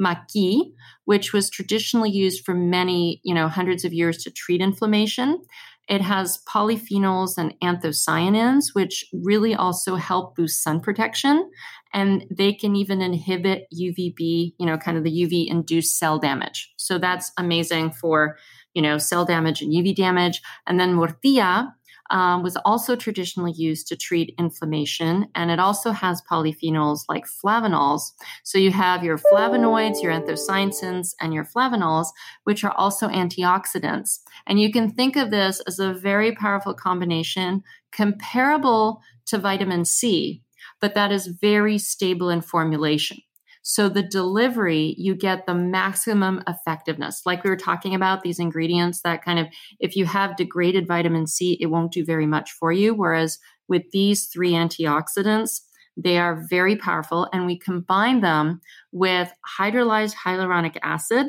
[0.00, 0.72] Maqui,
[1.04, 5.42] which was traditionally used for many, you know, hundreds of years to treat inflammation.
[5.88, 11.50] It has polyphenols and anthocyanins, which really also help boost sun protection.
[11.92, 16.72] And they can even inhibit UVB, you know, kind of the UV induced cell damage.
[16.78, 18.38] So that's amazing for,
[18.72, 20.40] you know, cell damage and UV damage.
[20.66, 21.74] And then Murtilla,
[22.12, 28.12] um, was also traditionally used to treat inflammation, and it also has polyphenols like flavanols.
[28.44, 32.08] So you have your flavonoids, your anthocyanins, and your flavanols,
[32.44, 34.20] which are also antioxidants.
[34.46, 40.42] And you can think of this as a very powerful combination comparable to vitamin C,
[40.80, 43.18] but that is very stable in formulation.
[43.62, 47.22] So the delivery, you get the maximum effectiveness.
[47.24, 49.46] Like we were talking about these ingredients that kind of,
[49.78, 52.92] if you have degraded vitamin C, it won't do very much for you.
[52.92, 55.60] Whereas with these three antioxidants,
[55.96, 61.28] they are very powerful and we combine them with hydrolyzed hyaluronic acid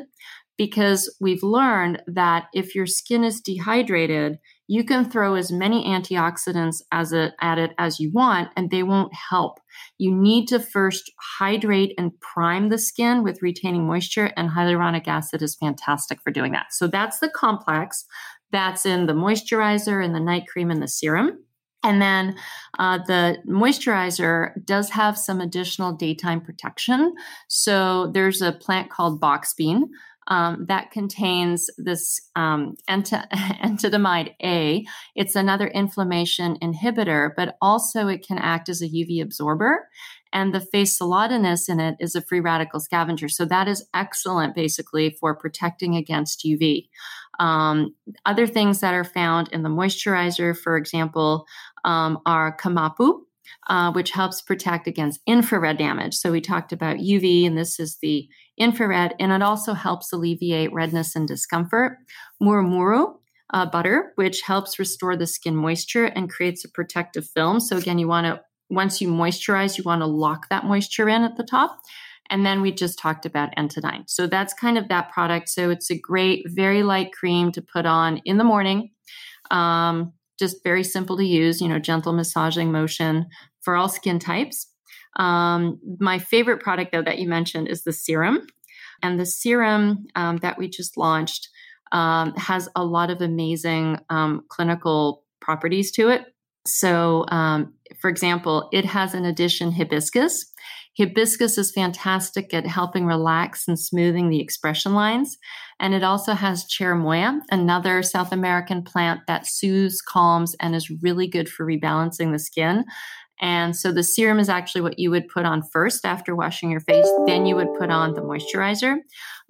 [0.56, 6.82] because we've learned that if your skin is dehydrated, you can throw as many antioxidants
[6.90, 9.58] as a, at it as you want and they won't help.
[9.98, 15.42] You need to first hydrate and prime the skin with retaining moisture, and hyaluronic acid
[15.42, 16.72] is fantastic for doing that.
[16.72, 18.04] So that's the complex
[18.52, 21.44] that's in the moisturizer and the night cream and the serum.
[21.82, 22.36] And then
[22.78, 27.14] uh, the moisturizer does have some additional daytime protection.
[27.48, 29.90] So there's a plant called box bean
[30.28, 34.84] um, that contains this um, A.
[35.14, 39.88] It's another inflammation inhibitor, but also it can act as a UV absorber.
[40.32, 43.28] And the face solanonus in it is a free radical scavenger.
[43.28, 46.88] So that is excellent basically for protecting against UV.
[47.38, 47.94] Um,
[48.26, 51.46] other things that are found in the moisturizer, for example,
[51.84, 53.20] um, are kamapu,
[53.68, 56.14] uh, which helps protect against infrared damage.
[56.14, 60.72] So we talked about UV, and this is the infrared, and it also helps alleviate
[60.72, 61.98] redness and discomfort.
[62.42, 63.14] Murumuru,
[63.52, 67.60] uh, butter, which helps restore the skin moisture and creates a protective film.
[67.60, 68.40] So again, you want to
[68.70, 71.78] once you moisturize, you want to lock that moisture in at the top.
[72.30, 74.04] And then we just talked about Entadine.
[74.08, 75.50] So that's kind of that product.
[75.50, 78.90] So it's a great, very light cream to put on in the morning.
[79.50, 83.26] Um, just very simple to use, you know, gentle massaging motion
[83.60, 84.66] for all skin types.
[85.16, 88.46] Um, my favorite product, though, that you mentioned is the serum.
[89.02, 91.48] And the serum um, that we just launched
[91.92, 96.22] um, has a lot of amazing um, clinical properties to it.
[96.66, 100.46] So, um, for example, it has an addition hibiscus.
[100.96, 105.36] Hibiscus is fantastic at helping relax and smoothing the expression lines.
[105.80, 111.26] And it also has cherimoya, another South American plant that soothes, calms, and is really
[111.26, 112.84] good for rebalancing the skin.
[113.40, 116.80] And so the serum is actually what you would put on first after washing your
[116.80, 117.08] face.
[117.26, 118.98] Then you would put on the moisturizer.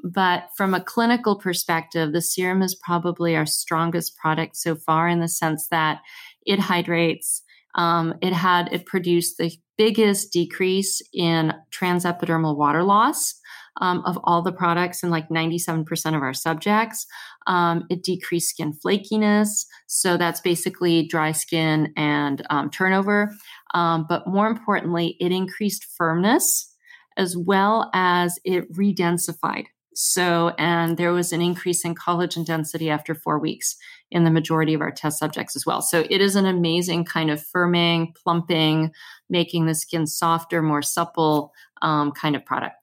[0.03, 5.20] But from a clinical perspective, the serum is probably our strongest product so far in
[5.20, 6.01] the sense that
[6.47, 7.42] it hydrates.
[7.75, 13.35] Um, it had, it produced the biggest decrease in transepidermal water loss.
[13.81, 17.09] Um, of all the products in like 97% of our subjects.
[17.49, 19.67] Um, it decreased skin flakiness.
[19.89, 23.35] So that's basically dry skin and um, turnover.
[23.75, 26.73] Um, but more importantly, it increased firmness
[27.17, 29.67] as well as it redensified.
[29.97, 33.77] So, and there was an increase in collagen density after four weeks
[34.11, 35.81] in the majority of our test subjects as well.
[35.83, 38.91] So, it is an amazing kind of firming, plumping,
[39.31, 42.75] making the skin softer, more supple um, kind of product.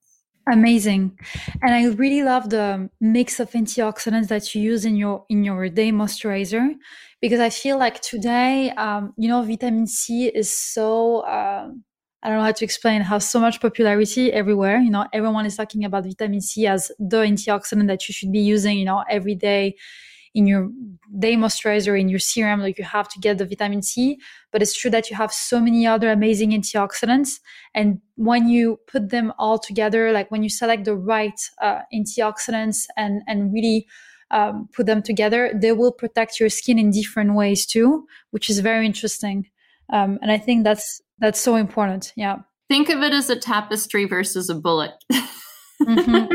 [0.52, 1.20] Amazing,
[1.62, 5.70] and I really love the mix of antioxidants that you use in your in your
[5.70, 6.74] day moisturizer
[7.22, 11.70] because I feel like today, um, you know, vitamin C is so uh,
[12.24, 14.80] I don't know how to explain how so much popularity everywhere.
[14.80, 18.40] You know, everyone is talking about vitamin C as the antioxidant that you should be
[18.40, 19.76] using, you know, every day
[20.34, 20.70] in your
[21.20, 22.62] day moisturizer, in your serum.
[22.62, 24.18] Like you have to get the vitamin C.
[24.52, 27.40] But it's true that you have so many other amazing antioxidants.
[27.74, 32.86] And when you put them all together, like when you select the right uh, antioxidants
[32.98, 33.88] and, and really
[34.32, 38.60] um, put them together, they will protect your skin in different ways too, which is
[38.60, 39.50] very interesting.
[39.92, 42.14] Um, and I think that's that's so important.
[42.16, 42.38] Yeah.
[42.70, 44.94] Think of it as a tapestry versus a bullet.
[45.82, 46.28] mm-hmm.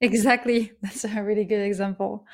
[0.00, 0.72] Exactly.
[0.82, 2.26] That's a really good example.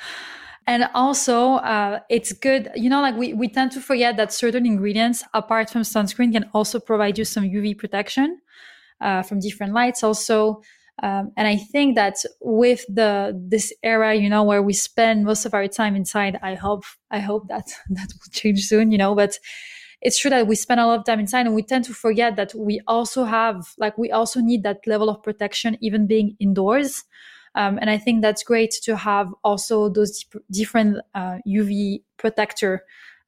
[0.67, 4.67] And also, uh, it's good, you know, like we, we tend to forget that certain
[4.67, 8.41] ingredients, apart from sunscreen, can also provide you some UV protection
[9.01, 10.03] uh, from different lights.
[10.05, 10.63] Also,
[11.03, 15.47] um, and I think that with the this era, you know, where we spend most
[15.47, 19.15] of our time inside, I hope I hope that that will change soon, you know.
[19.15, 19.39] But
[20.03, 22.37] it's true that we spend a lot of time inside, and we tend to forget
[22.37, 27.05] that we also have like we also need that level of protection, even being indoors.
[27.57, 32.85] Um, and I think that's great to have also those different uh, UV protector,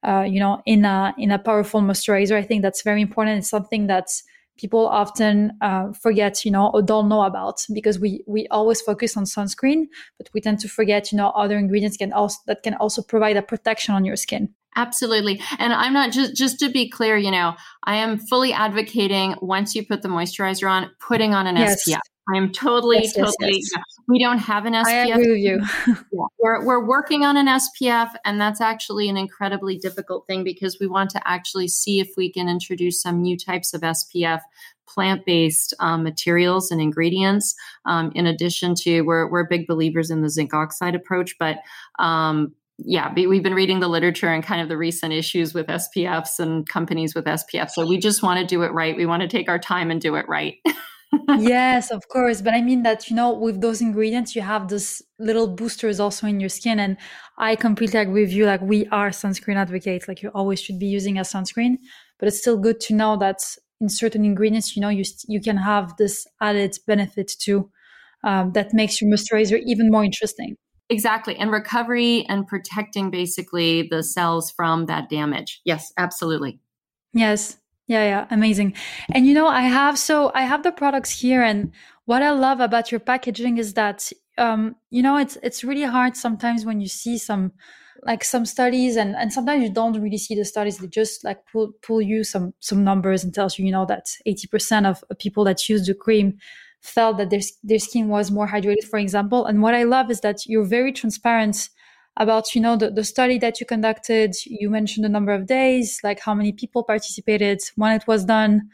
[0.07, 2.37] uh, you know, in a in a powerful moisturizer.
[2.37, 3.39] I think that's very important.
[3.39, 4.23] It's something that's
[4.59, 9.17] people often uh, forget, you know, or don't know about because we we always focus
[9.17, 9.87] on sunscreen,
[10.19, 13.37] but we tend to forget, you know, other ingredients can also that can also provide
[13.37, 14.55] a protection on your skin.
[14.77, 15.41] Absolutely.
[15.59, 19.75] And I'm not just just to be clear, you know, I am fully advocating once
[19.75, 21.89] you put the moisturizer on, putting on an yes.
[21.89, 22.01] SPF.
[22.33, 23.35] I am totally, yes, totally.
[23.41, 23.85] Yes, yes.
[24.07, 24.87] We don't have an SPF.
[24.87, 25.63] I agree with you.
[26.13, 26.25] yeah.
[26.39, 30.87] We're we're working on an SPF, and that's actually an incredibly difficult thing because we
[30.87, 34.41] want to actually see if we can introduce some new types of SPF
[34.87, 37.55] plant-based um, materials and ingredients.
[37.85, 41.59] Um, in addition to, we're we're big believers in the zinc oxide approach, but
[41.99, 46.39] um, yeah, we've been reading the literature and kind of the recent issues with SPFs
[46.39, 47.71] and companies with SPF.
[47.71, 48.97] So we just want to do it right.
[48.97, 50.57] We want to take our time and do it right.
[51.35, 52.43] yes, of course.
[52.43, 56.27] But I mean that, you know, with those ingredients, you have those little boosters also
[56.27, 56.79] in your skin.
[56.79, 56.97] And
[57.39, 58.47] I completely agree with you.
[58.47, 60.09] Like, we are sunscreen advocates.
[60.09, 61.77] Like, you always should be using a sunscreen.
[62.19, 63.41] But it's still good to know that
[63.81, 67.71] in certain ingredients, you know, you, you can have this added benefit too
[68.25, 70.57] um, that makes your moisturizer even more interesting.
[70.91, 71.37] Exactly.
[71.37, 75.61] And recovery and protecting basically the cells from that damage.
[75.65, 76.61] Yes, absolutely.
[77.13, 77.59] Yes.
[77.89, 78.75] Yeah, yeah, amazing.
[79.15, 81.73] And you know, I have so I have the products here, and
[82.05, 86.17] what I love about your packaging is that um, you know it's it's really hard
[86.17, 87.53] sometimes when you see some
[88.05, 91.41] like some studies and and sometimes you don't really see the studies they just like
[91.51, 95.43] pull pull you some some numbers and tells you you know that 80% of people
[95.45, 96.39] that use the cream
[96.81, 100.21] felt that their, their skin was more hydrated for example and what i love is
[100.21, 101.69] that you're very transparent
[102.19, 104.35] about you know the, the study that you conducted.
[104.45, 108.69] You mentioned the number of days like how many people participated when it was done.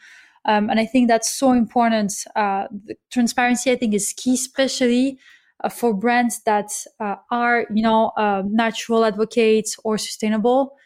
[0.47, 2.13] Um, and i think that's so important.
[2.37, 2.67] Uh,
[3.11, 5.19] transparency i think is key especially
[5.63, 10.77] uh, for brands that uh, are you know uh, natural advocates or sustainable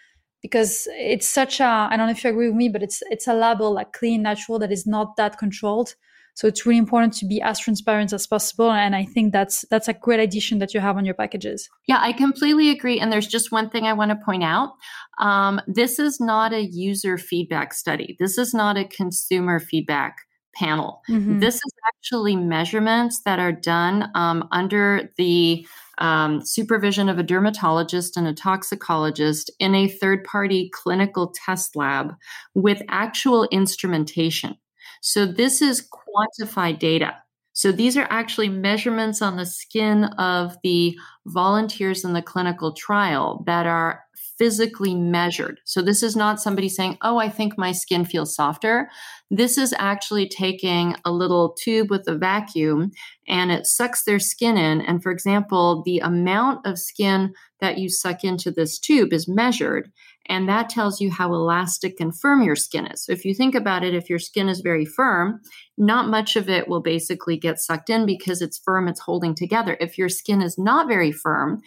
[0.43, 3.27] because it's such a i don't know if you agree with me but it's it's
[3.27, 5.95] a label like clean natural that is not that controlled
[6.39, 8.71] so it's really important to be as transparent as possible.
[8.71, 11.69] And I think that's that's a great addition that you have on your packages.
[11.89, 13.01] Yeah, I completely agree.
[13.01, 14.75] And there's just one thing I want to point out.
[15.19, 18.15] Um, this is not a user feedback study.
[18.21, 20.19] This is not a consumer feedback
[20.55, 21.01] panel.
[21.11, 21.41] Mm-hmm.
[21.41, 25.67] This is actually measurements that are done um, under the
[25.99, 32.15] um, supervision of a dermatologist and a toxicologist in a third party clinical test lab
[32.55, 34.57] with actual instrumentation.
[35.03, 37.17] So this is quantified data.
[37.53, 43.43] So these are actually measurements on the skin of the volunteers in the clinical trial
[43.47, 44.03] that are
[44.39, 45.59] physically measured.
[45.65, 48.89] So this is not somebody saying, "Oh, I think my skin feels softer."
[49.31, 52.93] This is actually taking a little tube with a vacuum
[53.27, 57.89] and it sucks their skin in and for example, the amount of skin that you
[57.89, 59.91] suck into this tube is measured
[60.29, 63.05] and that tells you how elastic and firm your skin is.
[63.05, 65.41] So if you think about it, if your skin is very firm,
[65.79, 69.77] not much of it will basically get sucked in because it's firm, it's holding together.
[69.81, 71.63] If your skin is not very firm,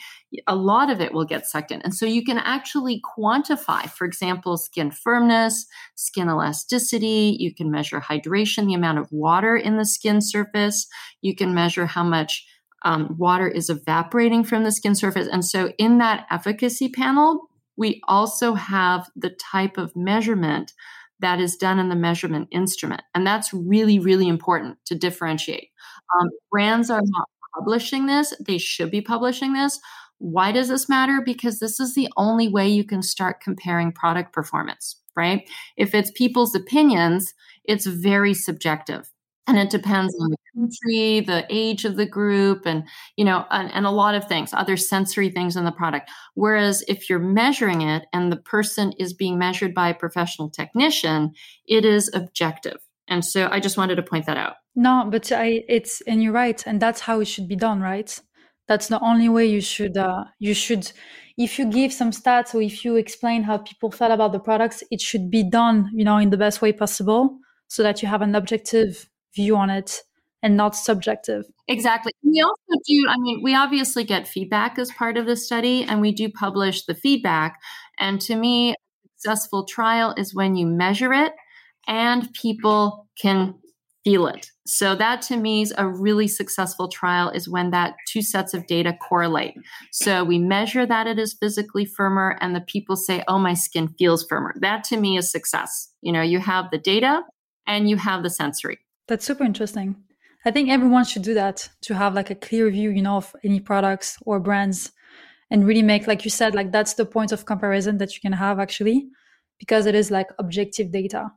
[0.47, 1.81] a lot of it will get sucked in.
[1.81, 7.37] And so you can actually quantify, for example, skin firmness, skin elasticity.
[7.39, 10.87] You can measure hydration, the amount of water in the skin surface.
[11.21, 12.45] You can measure how much
[12.83, 15.27] um, water is evaporating from the skin surface.
[15.31, 20.73] And so in that efficacy panel, we also have the type of measurement
[21.19, 23.01] that is done in the measurement instrument.
[23.13, 25.69] And that's really, really important to differentiate.
[26.19, 29.79] Um, brands are not publishing this, they should be publishing this.
[30.17, 31.21] Why does this matter?
[31.23, 35.49] Because this is the only way you can start comparing product performance, right?
[35.77, 39.09] If it's people's opinions, it's very subjective
[39.47, 42.83] and it depends on the country the age of the group and
[43.17, 46.09] you know and, and, a lot of things other sensory things in the product.
[46.35, 51.31] Whereas if you're measuring it and the person is being measured by a professional technician
[51.67, 52.77] it is objective.
[53.07, 54.55] And so i just wanted to point that out.
[54.75, 58.19] No but i it's and you're right and that's how it should be done right?
[58.67, 60.91] That's the only way you should uh, you should
[61.37, 64.83] if you give some stats or if you explain how people felt about the products
[64.91, 67.37] it should be done you know in the best way possible
[67.67, 70.01] so that you have an objective view on it
[70.43, 71.45] and not subjective.
[71.67, 72.11] Exactly.
[72.23, 76.01] We also do, I mean, we obviously get feedback as part of the study and
[76.01, 77.59] we do publish the feedback.
[77.99, 78.75] And to me, a
[79.17, 81.33] successful trial is when you measure it
[81.87, 83.55] and people can
[84.03, 84.47] feel it.
[84.65, 88.65] So that to me is a really successful trial is when that two sets of
[88.65, 89.53] data correlate.
[89.91, 93.89] So we measure that it is physically firmer and the people say, "Oh, my skin
[93.99, 95.89] feels firmer." That to me is success.
[96.01, 97.21] You know, you have the data
[97.67, 98.79] and you have the sensory.
[99.11, 99.97] That's super interesting.
[100.45, 103.35] I think everyone should do that to have like a clear view, you know, of
[103.43, 104.93] any products or brands
[105.49, 108.31] and really make, like you said, like that's the point of comparison that you can
[108.31, 109.09] have actually,
[109.59, 111.29] because it is like objective data.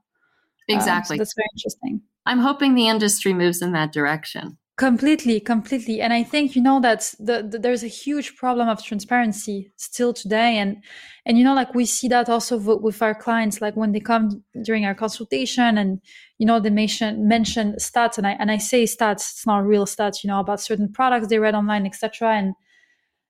[0.69, 1.15] Exactly.
[1.15, 2.03] Um, so that's very interesting.
[2.25, 4.57] I'm hoping the industry moves in that direction.
[4.77, 6.01] Completely, completely.
[6.01, 10.13] And I think, you know, that the, the, there's a huge problem of transparency still
[10.13, 10.59] today.
[10.59, 10.83] And,
[11.25, 14.01] and, you know, like we see that also w- with our clients, like when they
[14.01, 16.01] come during our consultation and,
[16.39, 19.87] you know, they mention, mention stats and I, and I say stats, it's not real
[19.87, 22.33] stats, you know, about certain products they read online, etc.
[22.35, 22.55] And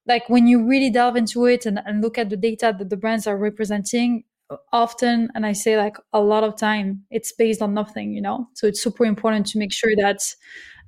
[0.06, 2.96] like when you really delve into it and, and look at the data that the
[2.96, 4.24] brands are representing,
[4.74, 8.46] often and i say like a lot of time it's based on nothing you know
[8.52, 10.18] so it's super important to make sure that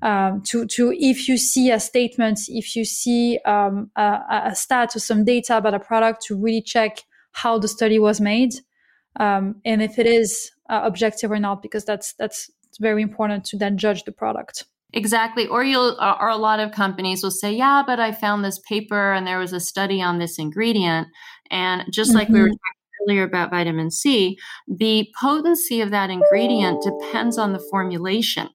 [0.02, 4.94] um, to to if you see a statement, if you see um, a, a stat
[4.94, 6.98] or some data about a product, to really check
[7.32, 8.54] how the study was made
[9.18, 13.56] um, and if it is uh, objective or not, because that's that's very important to
[13.56, 14.64] then judge the product.
[14.92, 15.46] Exactly.
[15.46, 19.12] Or you'll, or a lot of companies will say, yeah, but I found this paper
[19.12, 21.08] and there was a study on this ingredient.
[21.50, 22.34] And just like mm-hmm.
[22.34, 22.52] we were mm-hmm.
[22.52, 24.38] talking earlier about vitamin C,
[24.68, 28.48] the potency of that ingredient depends on the formulation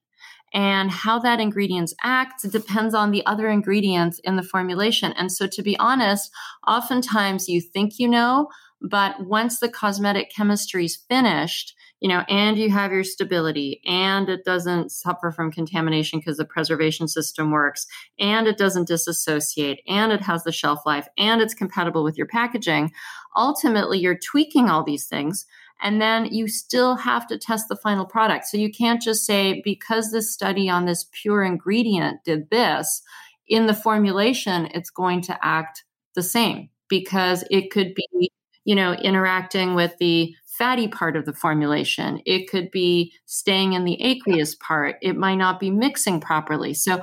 [0.52, 5.12] and how that ingredient acts depends on the other ingredients in the formulation.
[5.12, 6.30] And so, to be honest,
[6.66, 8.48] oftentimes you think you know,
[8.80, 14.28] but once the cosmetic chemistry is finished, you know, and you have your stability and
[14.28, 17.86] it doesn't suffer from contamination because the preservation system works
[18.18, 22.26] and it doesn't disassociate and it has the shelf life and it's compatible with your
[22.26, 22.90] packaging.
[23.36, 25.46] Ultimately, you're tweaking all these things
[25.82, 28.46] and then you still have to test the final product.
[28.46, 33.02] So you can't just say, because this study on this pure ingredient did this,
[33.48, 38.30] in the formulation, it's going to act the same because it could be,
[38.64, 42.20] you know, interacting with the fatty part of the formulation.
[42.24, 44.96] It could be staying in the aqueous part.
[45.02, 46.74] It might not be mixing properly.
[46.74, 47.02] So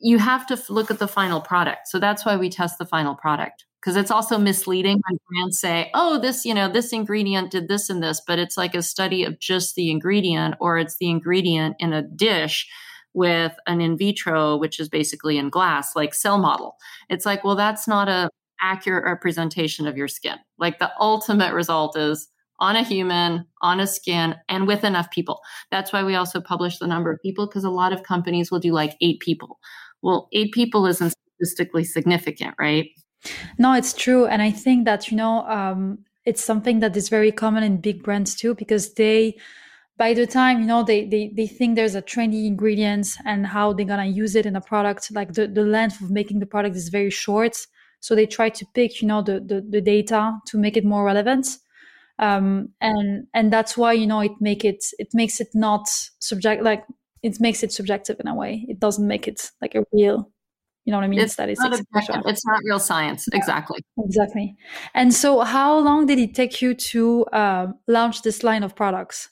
[0.00, 1.88] you have to look at the final product.
[1.88, 5.90] So that's why we test the final product because it's also misleading when brands say,
[5.94, 9.24] "Oh, this, you know, this ingredient did this and this," but it's like a study
[9.24, 12.66] of just the ingredient or it's the ingredient in a dish
[13.14, 16.76] with an in vitro which is basically in glass like cell model.
[17.08, 20.36] It's like, well, that's not a accurate representation of your skin.
[20.58, 22.28] Like the ultimate result is
[22.60, 25.40] on a human, on a skin, and with enough people.
[25.70, 28.58] That's why we also publish the number of people because a lot of companies will
[28.58, 29.58] do like eight people.
[30.02, 32.88] Well, eight people isn't statistically significant, right?
[33.58, 34.26] No, it's true.
[34.26, 38.02] And I think that, you know, um, it's something that is very common in big
[38.02, 39.36] brands too, because they,
[39.96, 43.72] by the time, you know, they, they, they think there's a trendy ingredient and how
[43.72, 46.46] they're going to use it in a product, like the, the length of making the
[46.46, 47.66] product is very short.
[48.00, 51.04] So they try to pick, you know, the, the, the data to make it more
[51.04, 51.48] relevant.
[52.20, 55.88] Um, and, and that's why, you know, it make it, it makes it not
[56.20, 56.84] subject, like
[57.22, 58.64] it makes it subjective in a way.
[58.68, 60.30] It doesn't make it like a real
[60.88, 61.20] you know what I mean?
[61.20, 62.08] It's statistics.
[62.08, 63.28] Not it's not real science.
[63.30, 63.36] Yeah.
[63.36, 63.78] Exactly.
[63.98, 64.56] Exactly.
[64.94, 69.28] And so, how long did it take you to uh, launch this line of products?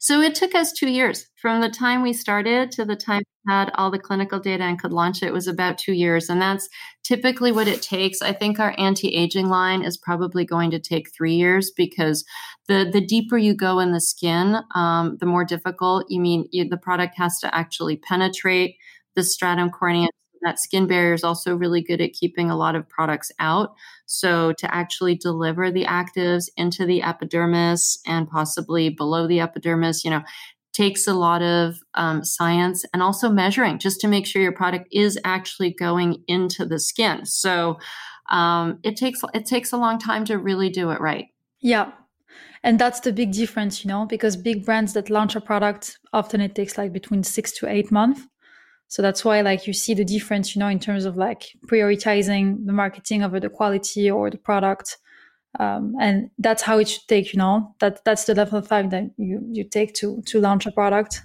[0.00, 3.52] So it took us two years from the time we started to the time we
[3.52, 6.30] had all the clinical data and could launch it was about two years.
[6.30, 6.70] And that's
[7.02, 8.22] typically what it takes.
[8.22, 12.24] I think our anti-aging line is probably going to take three years because
[12.66, 16.66] the, the deeper you go in the skin, um, the more difficult you mean you,
[16.66, 18.76] the product has to actually penetrate
[19.14, 20.08] the stratum corneum
[20.44, 23.74] that skin barrier is also really good at keeping a lot of products out.
[24.06, 30.10] So to actually deliver the actives into the epidermis and possibly below the epidermis, you
[30.10, 30.22] know,
[30.72, 34.88] takes a lot of um, science and also measuring just to make sure your product
[34.92, 37.24] is actually going into the skin.
[37.24, 37.78] So
[38.28, 41.26] um, it takes it takes a long time to really do it right.
[41.60, 41.92] Yeah.
[42.62, 46.40] And that's the big difference, you know, because big brands that launch a product often
[46.40, 48.22] it takes like between six to eight months.
[48.88, 52.66] So that's why like you see the difference, you know, in terms of like prioritizing
[52.66, 54.98] the marketing over the quality or the product.
[55.58, 58.90] Um, and that's how it should take, you know, that that's the level of time
[58.90, 61.22] that you, you take to, to launch a product.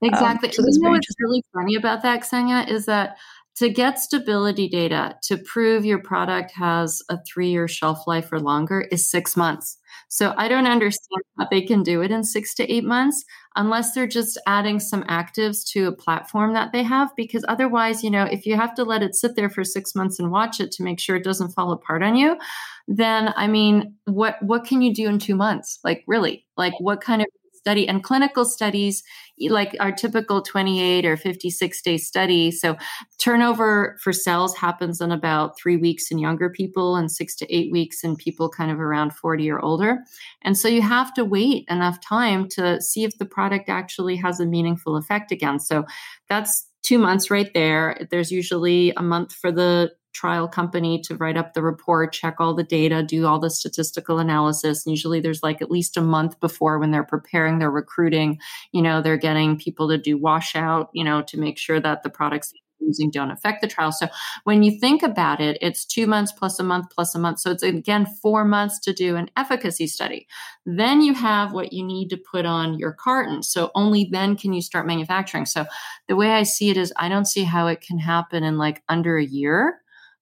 [0.00, 0.48] Exactly.
[0.48, 3.16] Um, so you know what's really funny about that, Ksenia, is that
[3.58, 8.38] to get stability data to prove your product has a three year shelf life or
[8.38, 9.78] longer is six months.
[10.08, 13.24] So I don't understand how they can do it in six to eight months
[13.56, 17.10] unless they're just adding some actives to a platform that they have.
[17.16, 20.20] Because otherwise, you know, if you have to let it sit there for six months
[20.20, 22.38] and watch it to make sure it doesn't fall apart on you,
[22.86, 25.80] then I mean, what what can you do in two months?
[25.82, 26.46] Like really?
[26.56, 27.28] Like what kind of
[27.58, 29.02] study and clinical studies
[29.48, 32.50] like our typical 28 or 56 day study.
[32.50, 32.76] So
[33.18, 37.70] turnover for cells happens in about three weeks in younger people and six to eight
[37.70, 39.98] weeks in people kind of around 40 or older.
[40.42, 44.40] And so you have to wait enough time to see if the product actually has
[44.40, 45.60] a meaningful effect again.
[45.60, 45.84] So
[46.28, 48.06] that's two months right there.
[48.10, 52.54] There's usually a month for the trial company to write up the report, check all
[52.54, 54.84] the data, do all the statistical analysis.
[54.84, 58.38] And usually there's like at least a month before when they're preparing they're recruiting,
[58.72, 62.10] you know, they're getting people to do washout, you know, to make sure that the
[62.10, 63.92] products using don't affect the trial.
[63.92, 64.08] So
[64.44, 67.40] when you think about it, it's two months plus a month plus a month.
[67.40, 70.26] So it's again four months to do an efficacy study.
[70.64, 73.42] Then you have what you need to put on your carton.
[73.42, 75.46] So only then can you start manufacturing.
[75.46, 75.66] So
[76.08, 78.82] the way I see it is I don't see how it can happen in like
[78.88, 79.80] under a year.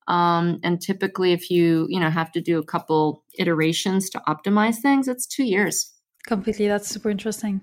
[0.08, 4.76] Um, and typically, if you you know have to do a couple iterations to optimize
[4.76, 5.92] things, it's two years.
[6.26, 7.60] Completely, that's super interesting.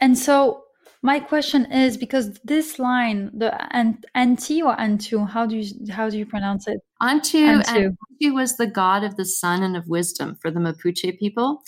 [0.00, 0.64] And so
[1.02, 3.52] my question is because this line, the
[4.14, 6.80] Anti or Antu, how do you how do you pronounce it?
[7.02, 7.96] Antu, Antu.
[8.22, 11.62] Antu was the god of the sun and of wisdom for the Mapuche people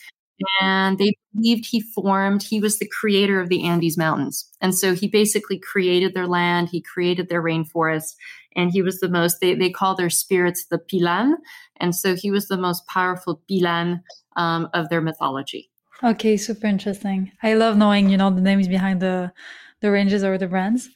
[0.61, 4.51] and they believed he formed he was the creator of the andes mountains.
[4.61, 8.15] And so he basically created their land he created their rainforest
[8.55, 11.35] and he was the most they, they call their spirits the pilan.
[11.79, 14.03] And so he was the most powerful pilan
[14.37, 15.71] um, of their mythology.
[16.03, 17.33] Okay super interesting.
[17.43, 19.33] I love knowing you know the names behind the
[19.81, 20.89] the ranges or the brands.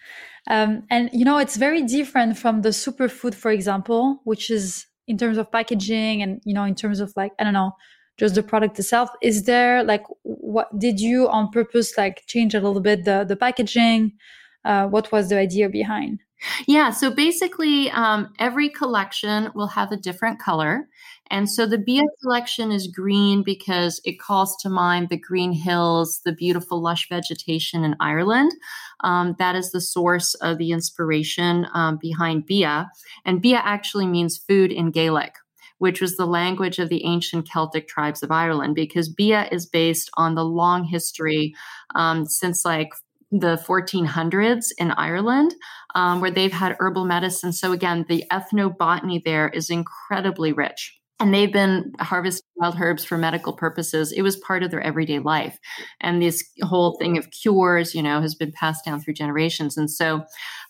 [0.49, 5.19] Um, and you know it's very different from the superfood for example which is in
[5.19, 7.73] terms of packaging and you know in terms of like i don't know
[8.21, 9.09] just the product itself.
[9.23, 13.35] Is there like what did you on purpose like change a little bit the the
[13.35, 14.13] packaging?
[14.63, 16.21] Uh, what was the idea behind?
[16.69, 20.87] Yeah so basically um, every collection will have a different color.
[21.31, 26.21] And so the Bia collection is green because it calls to mind the green hills,
[26.25, 28.51] the beautiful lush vegetation in Ireland.
[29.05, 32.91] Um, that is the source of the inspiration um, behind Bia.
[33.25, 35.35] And Bia actually means food in Gaelic,
[35.81, 40.11] which was the language of the ancient Celtic tribes of Ireland, because Bia is based
[40.15, 41.55] on the long history
[41.95, 42.91] um, since like
[43.33, 45.55] the 1400s in Ireland,
[45.95, 47.53] um, where they've had herbal medicine.
[47.53, 53.19] So, again, the ethnobotany there is incredibly rich and they've been harvesting wild herbs for
[53.19, 54.13] medical purposes.
[54.13, 55.59] It was part of their everyday life.
[56.01, 59.77] And this whole thing of cures, you know, has been passed down through generations.
[59.77, 60.25] And so,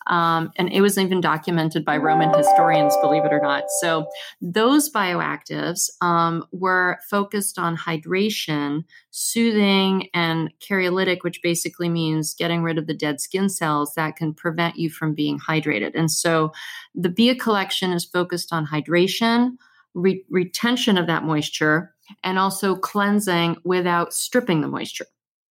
[0.06, 3.64] um, and it was even documented by Roman historians, believe it or not.
[3.80, 4.06] So
[4.40, 12.78] those bioactives um, were focused on hydration, soothing, and keratolytic, which basically means getting rid
[12.78, 15.92] of the dead skin cells that can prevent you from being hydrated.
[15.94, 16.52] And so
[16.94, 19.56] the Bia collection is focused on hydration
[19.94, 25.06] re- retention of that moisture and also cleansing without stripping the moisture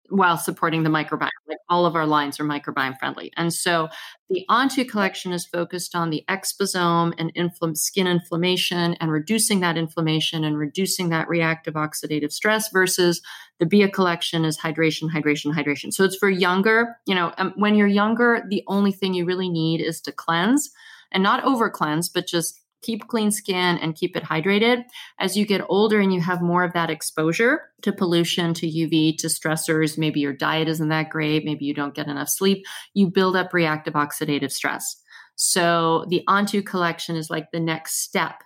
[0.09, 1.29] while supporting the microbiome.
[1.47, 3.31] Like all of our lines are microbiome friendly.
[3.35, 3.89] And so
[4.29, 9.77] the Antu collection is focused on the exposome and infl- skin inflammation and reducing that
[9.77, 13.21] inflammation and reducing that reactive oxidative stress versus
[13.59, 15.91] the Bia collection is hydration, hydration, hydration.
[15.93, 19.49] So it's for younger, you know, um, when you're younger, the only thing you really
[19.49, 20.69] need is to cleanse
[21.11, 24.83] and not over cleanse, but just keep clean skin and keep it hydrated.
[25.19, 29.17] As you get older and you have more of that exposure to pollution, to UV,
[29.17, 33.07] to stressors, maybe your diet isn't that great, maybe you don't get enough sleep, you
[33.07, 34.97] build up reactive oxidative stress.
[35.35, 38.41] So the Antu collection is like the next step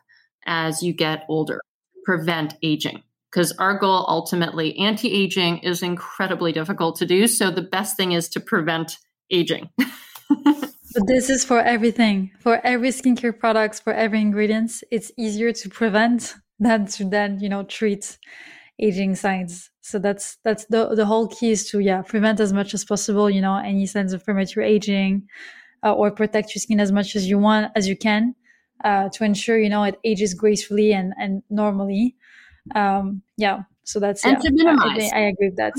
[0.46, 1.62] as you get older,
[2.04, 3.04] prevent aging.
[3.32, 7.28] Because our goal ultimately, anti aging is incredibly difficult to do.
[7.28, 8.98] So the best thing is to prevent
[9.32, 9.70] aging.
[10.94, 14.84] But this is for everything, for every skincare products, for every ingredients.
[14.92, 18.18] It's easier to prevent than to then, you know, treat
[18.80, 19.72] aging signs.
[19.82, 23.30] So that's that's the the whole key is to yeah prevent as much as possible,
[23.30, 25.28] you know, any signs of premature aging,
[25.84, 28.36] uh, or protect your skin as much as you want as you can.
[28.86, 32.16] uh, to ensure you know it ages gracefully and and normally.
[32.76, 35.12] Um, yeah, so that's and yeah, to minimize.
[35.14, 35.76] I, I agree with that.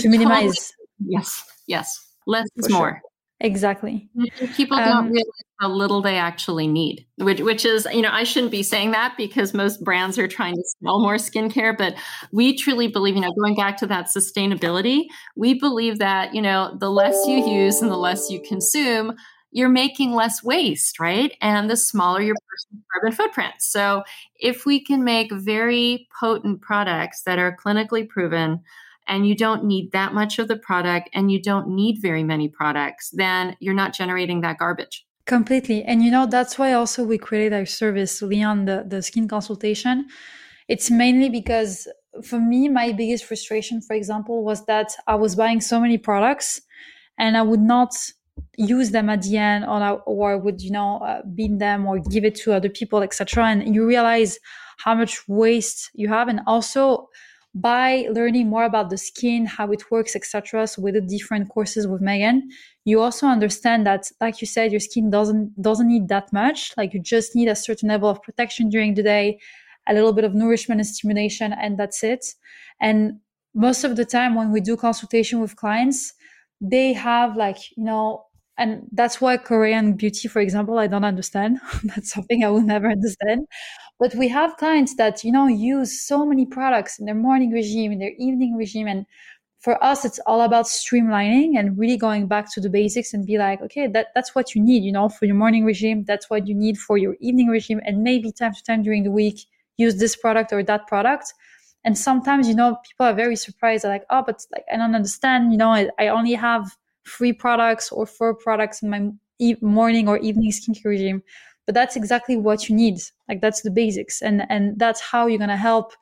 [0.00, 0.72] To minimize.
[1.00, 1.88] Yes, yes,
[2.26, 3.00] less is more.
[3.00, 3.02] sure.
[3.44, 4.08] Exactly.
[4.56, 8.24] People Um, don't realize how little they actually need, which, which is, you know, I
[8.24, 11.94] shouldn't be saying that because most brands are trying to sell more skincare, but
[12.32, 15.04] we truly believe, you know, going back to that sustainability,
[15.36, 19.14] we believe that, you know, the less you use and the less you consume,
[19.52, 21.36] you're making less waste, right?
[21.42, 23.54] And the smaller your personal carbon footprint.
[23.58, 24.04] So
[24.36, 28.62] if we can make very potent products that are clinically proven,
[29.06, 32.48] and you don't need that much of the product and you don't need very many
[32.48, 35.06] products, then you're not generating that garbage.
[35.26, 35.82] Completely.
[35.84, 40.06] And you know, that's why also we created our service, Lionne, the, the skin consultation.
[40.68, 41.88] It's mainly because
[42.22, 46.60] for me, my biggest frustration, for example, was that I was buying so many products
[47.18, 47.94] and I would not
[48.56, 51.98] use them at the end or, I- or would, you know, uh, bin them or
[51.98, 53.46] give it to other people, etc.
[53.46, 54.38] And you realize
[54.78, 56.28] how much waste you have.
[56.28, 57.08] And also
[57.54, 60.66] by learning more about the skin, how it works, etc.
[60.66, 62.48] So with the different courses with Megan,
[62.84, 66.72] you also understand that like you said your skin doesn't doesn't need that much.
[66.76, 69.38] Like you just need a certain level of protection during the day
[69.86, 72.24] a little bit of nourishment and stimulation and that's it.
[72.80, 73.20] And
[73.54, 76.12] most of the time when we do consultation with clients
[76.60, 78.24] they have like you know
[78.56, 81.58] and that's why korean beauty for example i don't understand.
[81.84, 83.46] That's something i will never understand
[83.98, 87.92] but we have clients that you know use so many products in their morning regime
[87.92, 89.06] in their evening regime and
[89.60, 93.38] for us it's all about streamlining and really going back to the basics and be
[93.38, 96.04] like okay that, that's what you need you know for your morning regime.
[96.04, 97.80] That's what you need for your evening regime.
[97.86, 99.46] And maybe time to time during the week
[99.78, 101.32] use this product or that product.
[101.84, 103.84] And sometimes you know people are very surprised.
[103.84, 106.76] They're like oh but like i don't understand you know i, I only have
[107.06, 111.22] three products or four products in my e- morning or evening skincare regime
[111.66, 112.98] but that's exactly what you need.
[113.28, 114.22] Like that's the basics.
[114.22, 115.92] And and that's how you're going to help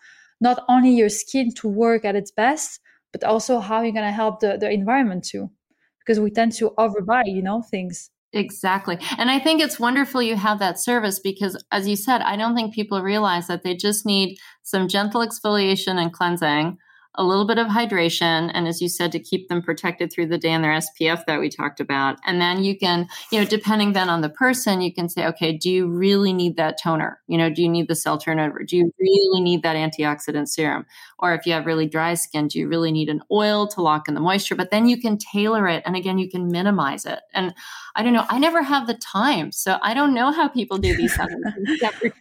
[0.40, 2.80] not only your skin to work at its best
[3.12, 5.50] but also how you're going to help the, the environment too.
[5.98, 8.10] Because we tend to overbuy you know things.
[8.32, 8.98] Exactly.
[9.18, 12.54] And I think it's wonderful you have that service because, as you said, I don't
[12.54, 16.78] think people realize that they just need some gentle exfoliation and cleansing,
[17.16, 20.38] a little bit of hydration, and as you said, to keep them protected through the
[20.38, 22.18] day and their SPF that we talked about.
[22.24, 25.52] And then you can, you know, depending then on the person, you can say, okay,
[25.52, 27.20] do you really need that toner?
[27.26, 28.62] You know, do you need the cell turnover?
[28.64, 30.86] Do you really need that antioxidant serum?
[31.18, 34.08] Or if you have really dry skin, do you really need an oil to lock
[34.08, 34.54] in the moisture?
[34.54, 35.82] But then you can tailor it.
[35.84, 37.20] And again, you can minimize it.
[37.34, 37.54] And
[37.94, 39.52] I don't know, I never have the time.
[39.52, 41.34] So I don't know how people do these things,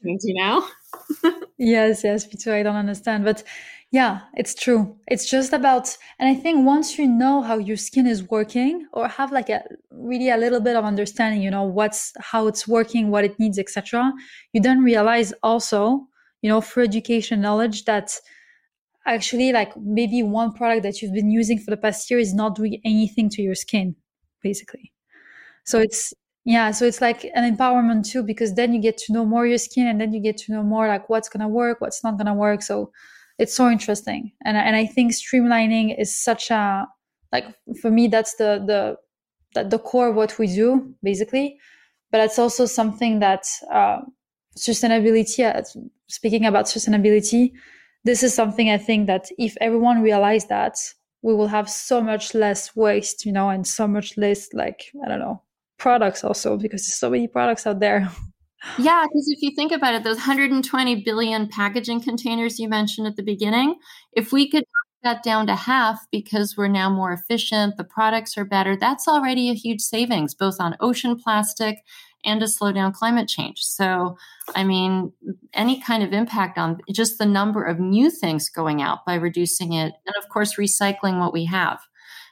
[0.23, 0.67] you know?
[1.57, 3.43] Yes yes me too i don't understand but
[3.91, 4.95] yeah it's true.
[5.07, 9.07] It's just about and i think once you know how your skin is working or
[9.07, 13.11] have like a really a little bit of understanding you know what's how it's working
[13.11, 14.13] what it needs etc
[14.53, 16.07] you then realize also
[16.41, 18.17] you know through education knowledge that
[19.05, 22.55] actually like maybe one product that you've been using for the past year is not
[22.55, 23.95] doing anything to your skin
[24.41, 24.91] basically.
[25.65, 26.13] So it's
[26.45, 29.57] yeah so it's like an empowerment too because then you get to know more your
[29.57, 32.33] skin and then you get to know more like what's gonna work what's not gonna
[32.33, 32.61] work.
[32.61, 32.91] So
[33.37, 34.31] it's so interesting.
[34.45, 36.87] And, and i think streamlining is such a
[37.31, 37.45] like
[37.81, 38.97] for me that's the the
[39.53, 41.57] the, the core of what we do basically.
[42.11, 43.99] But it's also something that uh,
[44.57, 45.61] sustainability uh,
[46.07, 47.53] speaking about sustainability
[48.03, 50.75] this is something i think that if everyone realized that
[51.21, 55.07] we will have so much less waste you know and so much less like i
[55.07, 55.41] don't know
[55.81, 58.09] products also because there's so many products out there
[58.77, 63.15] Yeah, because if you think about it, those 120 billion packaging containers you mentioned at
[63.15, 63.73] the beginning,
[64.13, 64.65] if we could
[65.03, 69.49] that down to half because we're now more efficient, the products are better, that's already
[69.49, 71.79] a huge savings, both on ocean plastic
[72.23, 73.61] and to slow down climate change.
[73.61, 74.15] So,
[74.53, 75.11] I mean,
[75.55, 79.73] any kind of impact on just the number of new things going out by reducing
[79.73, 81.79] it, and of course, recycling what we have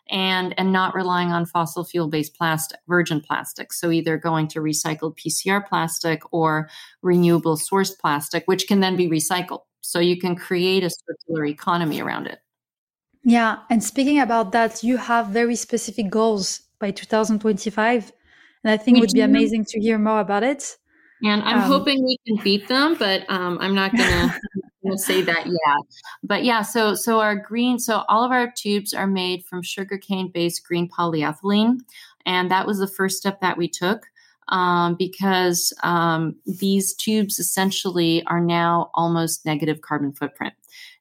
[0.09, 3.73] and and not relying on fossil fuel based plastic virgin plastic.
[3.73, 6.69] So either going to recycled pcr plastic or
[7.01, 9.61] renewable source plastic which can then be recycled.
[9.81, 12.39] So you can create a circular economy around it.
[13.23, 18.11] Yeah and speaking about that you have very specific goals by 2025
[18.63, 20.77] and i think We it would be amazing to hear more about it.
[21.23, 24.39] And i'm Um, hoping we can beat them but um, i'm not gonna
[24.83, 25.77] gonna say that yeah.
[26.23, 30.31] But yeah so so our green so all of our tubes are made from sugarcane
[30.31, 31.79] based green polyethylene
[32.25, 34.07] and that was the first step that we took
[34.49, 40.53] um, because um, these tubes essentially are now almost negative carbon footprint.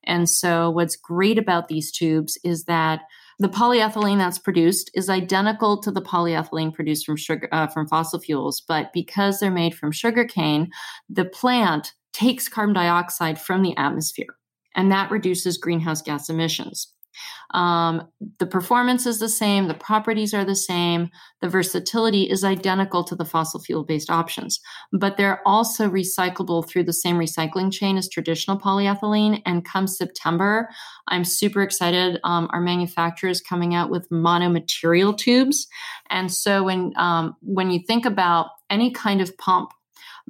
[0.04, 3.02] And so what's great about these tubes is that
[3.38, 8.18] the polyethylene that's produced is identical to the polyethylene produced from sugar uh, from fossil
[8.18, 10.70] fuels, but because they're made from sugarcane,
[11.08, 14.36] the plant takes carbon dioxide from the atmosphere,
[14.74, 16.92] and that reduces greenhouse gas emissions.
[17.54, 18.08] Um,
[18.38, 21.08] the performance is the same, the properties are the same,
[21.40, 24.60] the versatility is identical to the fossil fuel based options,
[24.92, 29.42] but they're also recyclable through the same recycling chain as traditional polyethylene.
[29.46, 30.68] And come September,
[31.08, 32.20] I'm super excited.
[32.24, 35.66] Um, our manufacturer is coming out with monomaterial tubes,
[36.10, 39.72] and so when um, when you think about any kind of pump,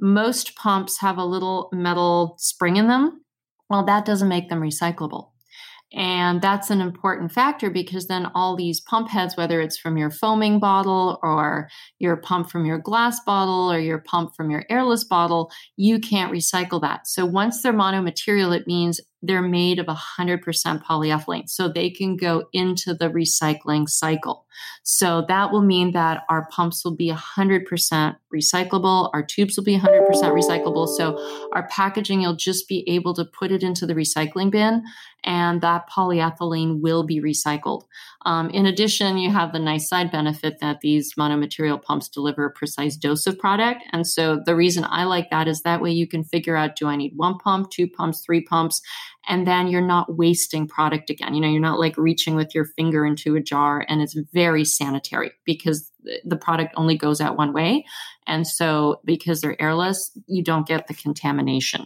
[0.01, 3.23] most pumps have a little metal spring in them.
[3.69, 5.29] Well, that doesn't make them recyclable.
[5.91, 10.11] And that's an important factor because then all these pump heads, whether it's from your
[10.11, 15.03] foaming bottle or your pump from your glass bottle or your pump from your airless
[15.03, 17.07] bottle, you can't recycle that.
[17.07, 20.41] So once they're monomaterial, it means they're made of 100%
[20.83, 21.49] polyethylene.
[21.49, 24.45] So they can go into the recycling cycle.
[24.83, 29.09] So that will mean that our pumps will be 100% recyclable.
[29.13, 30.87] Our tubes will be 100% recyclable.
[30.87, 34.83] So our packaging, you'll just be able to put it into the recycling bin
[35.23, 37.83] and that polyethylene will be recycled.
[38.25, 42.51] Um, in addition, you have the nice side benefit that these monomaterial pumps deliver a
[42.51, 43.83] precise dose of product.
[43.91, 46.87] And so the reason I like that is that way you can figure out do
[46.87, 48.81] I need one pump, two pumps, three pumps?
[49.27, 51.33] And then you're not wasting product again.
[51.33, 54.65] You know, you're not like reaching with your finger into a jar and it's very
[54.65, 55.91] sanitary because
[56.23, 57.85] the product only goes out one way.
[58.25, 61.85] And so because they're airless, you don't get the contamination.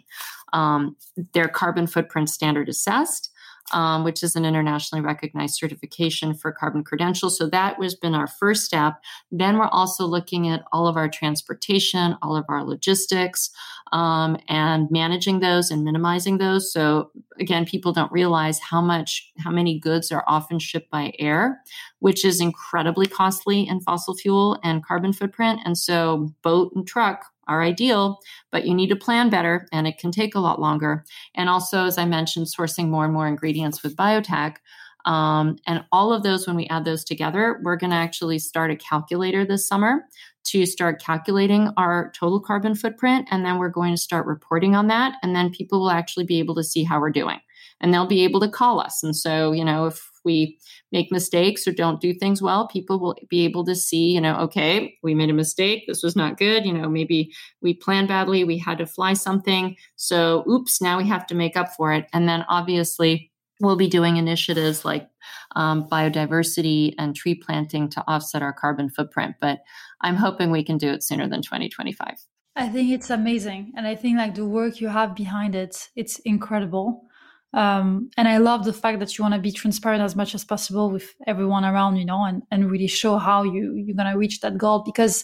[0.53, 0.95] Um,
[1.33, 3.31] their carbon footprint standard assessed
[3.71, 7.37] um, which is an internationally recognized certification for carbon credentials.
[7.37, 8.95] So that was been our first step.
[9.31, 13.49] Then we're also looking at all of our transportation, all of our logistics,
[13.91, 16.73] um, and managing those and minimizing those.
[16.73, 21.61] So again, people don't realize how much, how many goods are often shipped by air,
[21.99, 25.61] which is incredibly costly in fossil fuel and carbon footprint.
[25.63, 28.19] And so boat and truck are ideal,
[28.51, 31.05] but you need to plan better and it can take a lot longer.
[31.35, 34.57] And also, as I mentioned, sourcing more and more ingredients with biotech.
[35.05, 38.71] Um, and all of those, when we add those together, we're going to actually start
[38.71, 40.05] a calculator this summer
[40.45, 43.27] to start calculating our total carbon footprint.
[43.31, 45.15] And then we're going to start reporting on that.
[45.21, 47.39] And then people will actually be able to see how we're doing
[47.83, 49.03] and they'll be able to call us.
[49.03, 50.57] And so, you know, if we
[50.93, 54.39] make mistakes or don't do things well, people will be able to see, you know,
[54.39, 55.83] okay, we made a mistake.
[55.85, 56.65] This was not good.
[56.65, 58.45] You know, maybe we planned badly.
[58.45, 59.75] We had to fly something.
[59.97, 62.07] So, oops, now we have to make up for it.
[62.13, 65.09] And then obviously, we'll be doing initiatives like
[65.57, 69.35] um, biodiversity and tree planting to offset our carbon footprint.
[69.41, 69.59] But
[69.99, 72.15] I'm hoping we can do it sooner than 2025.
[72.55, 73.73] I think it's amazing.
[73.75, 77.09] And I think like the work you have behind it, it's incredible.
[77.53, 80.43] Um, and I love the fact that you want to be transparent as much as
[80.43, 84.41] possible with everyone around, you know, and, and really show how you you're gonna reach
[84.41, 85.23] that goal because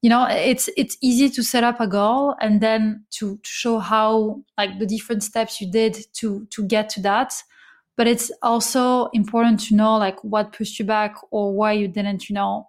[0.00, 3.78] you know it's it's easy to set up a goal and then to, to show
[3.80, 7.34] how like the different steps you did to to get to that.
[7.96, 12.28] But it's also important to know like what pushed you back or why you didn't
[12.28, 12.68] you know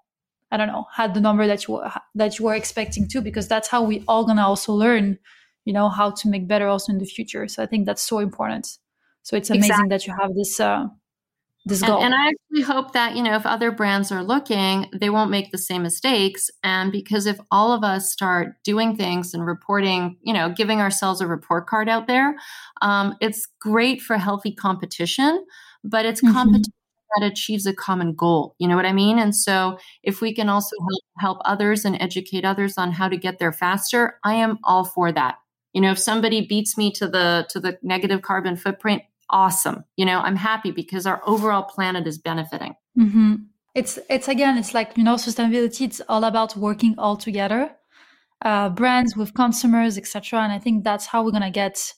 [0.52, 1.84] i don't know had the number that you
[2.16, 5.20] that you were expecting to because that's how we all gonna also learn
[5.66, 7.46] you know how to make better also in the future.
[7.50, 8.78] So i think that's so important
[9.28, 9.90] so it's amazing exactly.
[9.90, 10.86] that you have this uh,
[11.66, 11.98] this goal.
[11.98, 15.30] And, and, I actually hope that you know if other brands are looking, they won't
[15.30, 16.50] make the same mistakes.
[16.64, 21.20] And because if all of us start doing things and reporting, you know, giving ourselves
[21.20, 22.38] a report card out there,
[22.82, 25.46] um, it's great for healthy competition.
[25.84, 26.34] But it's mm-hmm.
[26.34, 26.74] competition
[27.18, 28.56] that achieves a common goal.
[28.60, 29.20] You know what I mean?
[29.20, 33.18] And so if we can also help, help others and educate others on how to
[33.18, 35.36] get there faster, I am all for that.
[35.74, 39.84] You know, if somebody beats me to the to the negative carbon footprint, awesome.
[39.96, 42.76] You know, I'm happy because our overall planet is benefiting.
[42.98, 43.36] Mm-hmm.
[43.76, 45.82] It's it's again, it's like you know, sustainability.
[45.82, 47.72] It's all about working all together,
[48.44, 50.40] uh, brands with consumers, etc.
[50.42, 51.94] And I think that's how we're gonna get,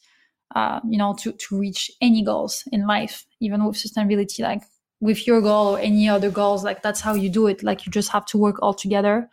[0.55, 4.41] uh, you know, to to reach any goals in life, even with sustainability.
[4.41, 4.63] Like
[4.99, 7.63] with your goal or any other goals, like that's how you do it.
[7.63, 9.29] Like you just have to work all together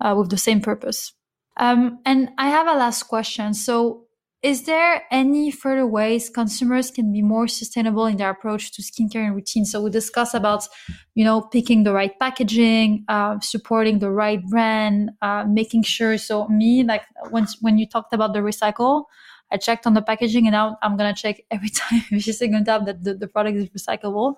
[0.00, 1.12] uh, with the same purpose.
[1.56, 3.54] Um, and I have a last question.
[3.54, 4.03] So
[4.44, 9.24] is there any further ways consumers can be more sustainable in their approach to skincare
[9.26, 9.64] and routine?
[9.64, 10.68] So we discuss about,
[11.14, 16.18] you know, picking the right packaging, uh, supporting the right brand, uh, making sure.
[16.18, 19.04] So me, like when when you talked about the recycle,
[19.50, 22.84] I checked on the packaging, and now I'm gonna check every time, every single time
[22.84, 24.34] that the, the product is recyclable.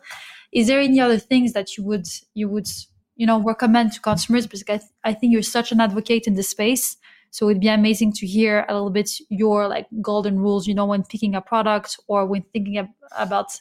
[0.53, 2.69] Is there any other things that you would you would
[3.17, 4.47] you know recommend to consumers?
[4.47, 6.97] Because I, th- I think you're such an advocate in this space
[7.31, 10.87] so it'd be amazing to hear a little bit your like golden rules, you know,
[10.87, 13.61] when picking a product or when thinking ab- about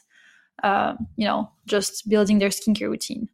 [0.62, 3.28] uh, you know, just building their skincare routine.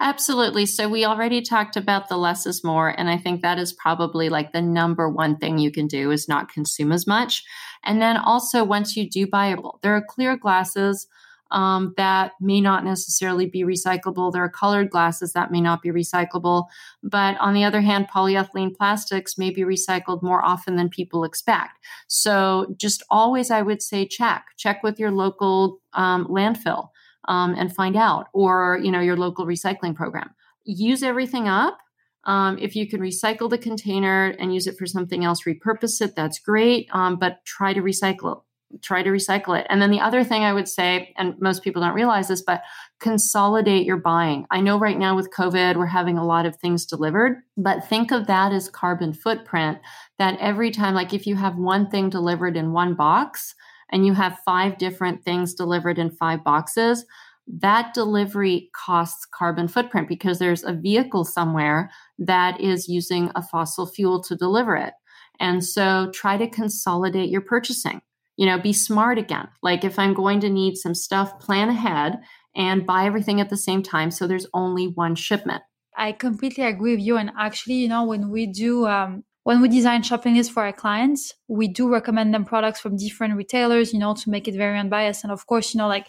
[0.00, 0.66] Absolutely.
[0.66, 2.88] So we already talked about the less is more.
[2.98, 6.28] And I think that is probably like the number one thing you can do is
[6.28, 7.44] not consume as much.
[7.84, 11.06] And then also once you do buy it, there are clear glasses
[11.50, 14.32] um, that may not necessarily be recyclable.
[14.32, 16.66] There are colored glasses that may not be recyclable.
[17.02, 21.78] But on the other hand, polyethylene plastics may be recycled more often than people expect.
[22.06, 24.46] So just always, I would say, check.
[24.56, 26.88] Check with your local um, landfill
[27.28, 30.30] um, and find out, or you know your local recycling program.
[30.64, 31.78] Use everything up.
[32.24, 36.14] Um, if you can recycle the container and use it for something else, repurpose it.
[36.14, 38.42] That's great, um, but try to recycle
[38.82, 39.66] try to recycle it.
[39.70, 42.62] And then the other thing I would say, and most people don't realize this, but
[43.00, 44.46] consolidate your buying.
[44.50, 48.12] I know right now with COVID, we're having a lot of things delivered, but think
[48.12, 49.78] of that as carbon footprint
[50.18, 53.54] that every time, like if you have one thing delivered in one box,
[53.90, 57.04] and you have five different things delivered in five boxes,
[57.46, 63.86] that delivery costs carbon footprint because there's a vehicle somewhere that is using a fossil
[63.86, 64.92] fuel to deliver it.
[65.40, 68.02] And so try to consolidate your purchasing.
[68.38, 69.48] You know, be smart again.
[69.62, 72.20] Like if I'm going to need some stuff, plan ahead
[72.56, 75.62] and buy everything at the same time so there's only one shipment.
[75.96, 77.16] I completely agree with you.
[77.16, 80.72] And actually, you know, when we do um, when we design shopping lists for our
[80.72, 84.78] clients, we do recommend them products from different retailers, you know, to make it very
[84.78, 85.24] unbiased.
[85.24, 86.06] And of course, you know, like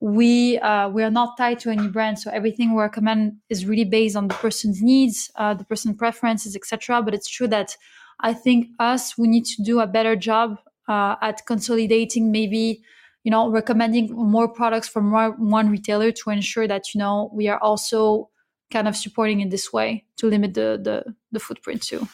[0.00, 3.84] we uh, we are not tied to any brand, so everything we recommend is really
[3.84, 7.02] based on the person's needs, uh, the person preferences, etc.
[7.02, 7.76] But it's true that
[8.20, 10.58] I think us we need to do a better job
[10.88, 12.82] uh, at consolidating, maybe
[13.24, 17.58] you know, recommending more products from one retailer to ensure that you know we are
[17.58, 18.30] also
[18.70, 22.08] kind of supporting in this way to limit the the, the footprint too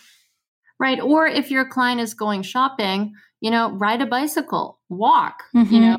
[0.79, 1.01] right?
[1.01, 5.75] Or if your client is going shopping, you know, ride a bicycle, walk, mm-hmm.
[5.75, 5.97] you know,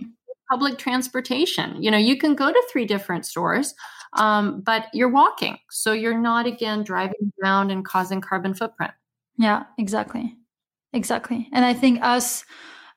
[0.49, 1.81] public transportation.
[1.81, 3.73] You know, you can go to three different stores,
[4.13, 5.57] um, but you're walking.
[5.71, 8.91] So you're not, again, driving around and causing carbon footprint.
[9.37, 10.35] Yeah, exactly.
[10.95, 11.49] Exactly.
[11.51, 12.45] And I think us,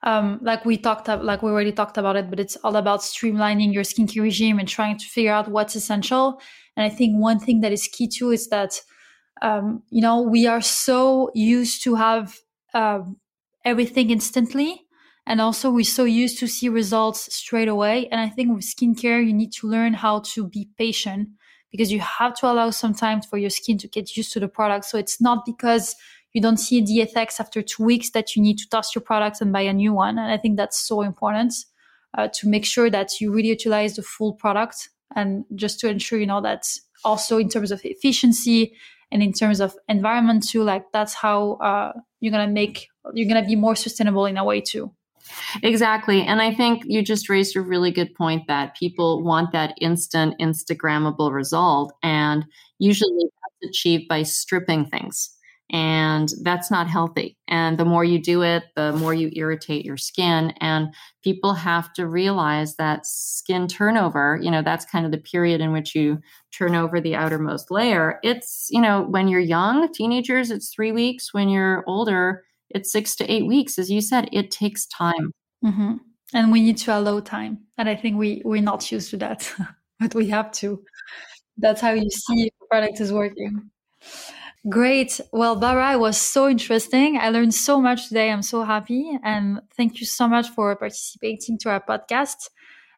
[0.05, 3.01] um, like we talked about, like we already talked about it, but it's all about
[3.01, 6.41] streamlining your skincare regime and trying to figure out what's essential.
[6.77, 8.81] And I think one thing that is key too is that
[9.43, 12.39] um, you know, we are so used to have
[12.75, 13.01] uh,
[13.65, 14.83] everything instantly.
[15.27, 18.09] And also, we're so used to see results straight away.
[18.11, 21.31] And I think with skincare, you need to learn how to be patient
[21.71, 24.49] because you have to allow some time for your skin to get used to the
[24.49, 24.87] product.
[24.87, 25.95] So it's not because
[26.33, 29.41] you don't see the effects after two weeks that you need to toss your product
[29.41, 30.19] and buy a new one.
[30.19, 31.55] And I think that's so important
[32.17, 36.19] uh, to make sure that you really utilize the full product and just to ensure,
[36.19, 36.65] you know, that
[37.05, 38.75] also in terms of efficiency
[39.11, 43.47] and in terms of environment too like that's how uh, you're gonna make you're gonna
[43.47, 44.93] be more sustainable in a way too
[45.63, 46.23] Exactly.
[46.23, 50.39] And I think you just raised a really good point that people want that instant,
[50.41, 51.93] Instagrammable result.
[52.03, 52.47] And
[52.79, 55.29] usually that's achieved by stripping things
[55.71, 57.37] and that's not healthy.
[57.47, 60.55] And the more you do it, the more you irritate your skin.
[60.61, 65.61] And people have to realize that skin turnover, you know, that's kind of the period
[65.61, 66.21] in which you
[66.57, 68.19] turn over the outermost layer.
[68.23, 71.35] It's, you know, when you're young, teenagers, it's three weeks.
[71.35, 73.79] When you're older, it's six to eight weeks.
[73.79, 75.33] As you said, it takes time.
[75.65, 75.97] Mm-hmm.
[76.33, 77.59] And we need to allow time.
[77.77, 79.53] And I think we, we're not used to that,
[80.01, 80.83] but we have to.
[81.59, 83.71] That's how you see if the product is working.
[84.69, 85.21] Great.
[85.33, 87.17] Well, Barbara, it was so interesting.
[87.17, 88.31] I learned so much today.
[88.31, 89.19] I'm so happy.
[89.23, 92.51] And thank you so much for participating to our podcast.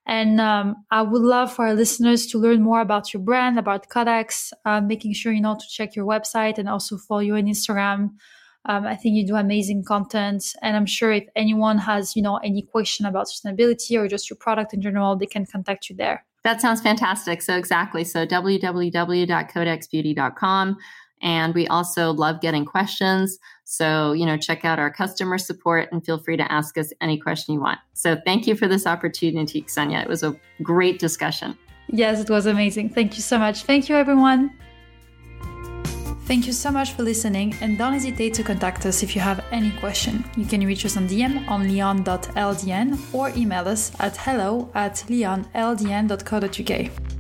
[0.07, 3.91] And um, I would love for our listeners to learn more about your brand, about
[3.91, 7.45] Codex, uh, making sure you know to check your website and also follow you on
[7.45, 8.15] Instagram.
[8.67, 12.37] Um, I think you do amazing content, and I'm sure if anyone has you know
[12.39, 16.27] any question about sustainability or just your product in general, they can contact you there.
[16.43, 17.43] That sounds fantastic.
[17.43, 18.03] So exactly.
[18.05, 20.77] So www.codexbeauty.com.
[21.23, 23.39] And we also love getting questions.
[23.65, 27.19] So, you know, check out our customer support and feel free to ask us any
[27.19, 27.79] question you want.
[27.93, 30.03] So, thank you for this opportunity, Ksenia.
[30.03, 31.57] It was a great discussion.
[31.89, 32.91] Yes, it was amazing.
[32.91, 33.65] Thank you so much.
[33.65, 34.51] Thank you, everyone.
[36.31, 39.45] Thank you so much for listening and don't hesitate to contact us if you have
[39.51, 40.25] any question.
[40.37, 47.20] You can reach us on DM on lionne.ldn or email us at hello at lionneldn.co.uk.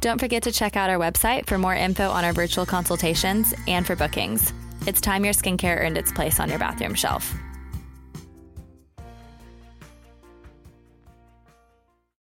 [0.00, 3.86] Don't forget to check out our website for more info on our virtual consultations and
[3.86, 4.50] for bookings.
[4.86, 7.34] It's time your skincare earned its place on your bathroom shelf.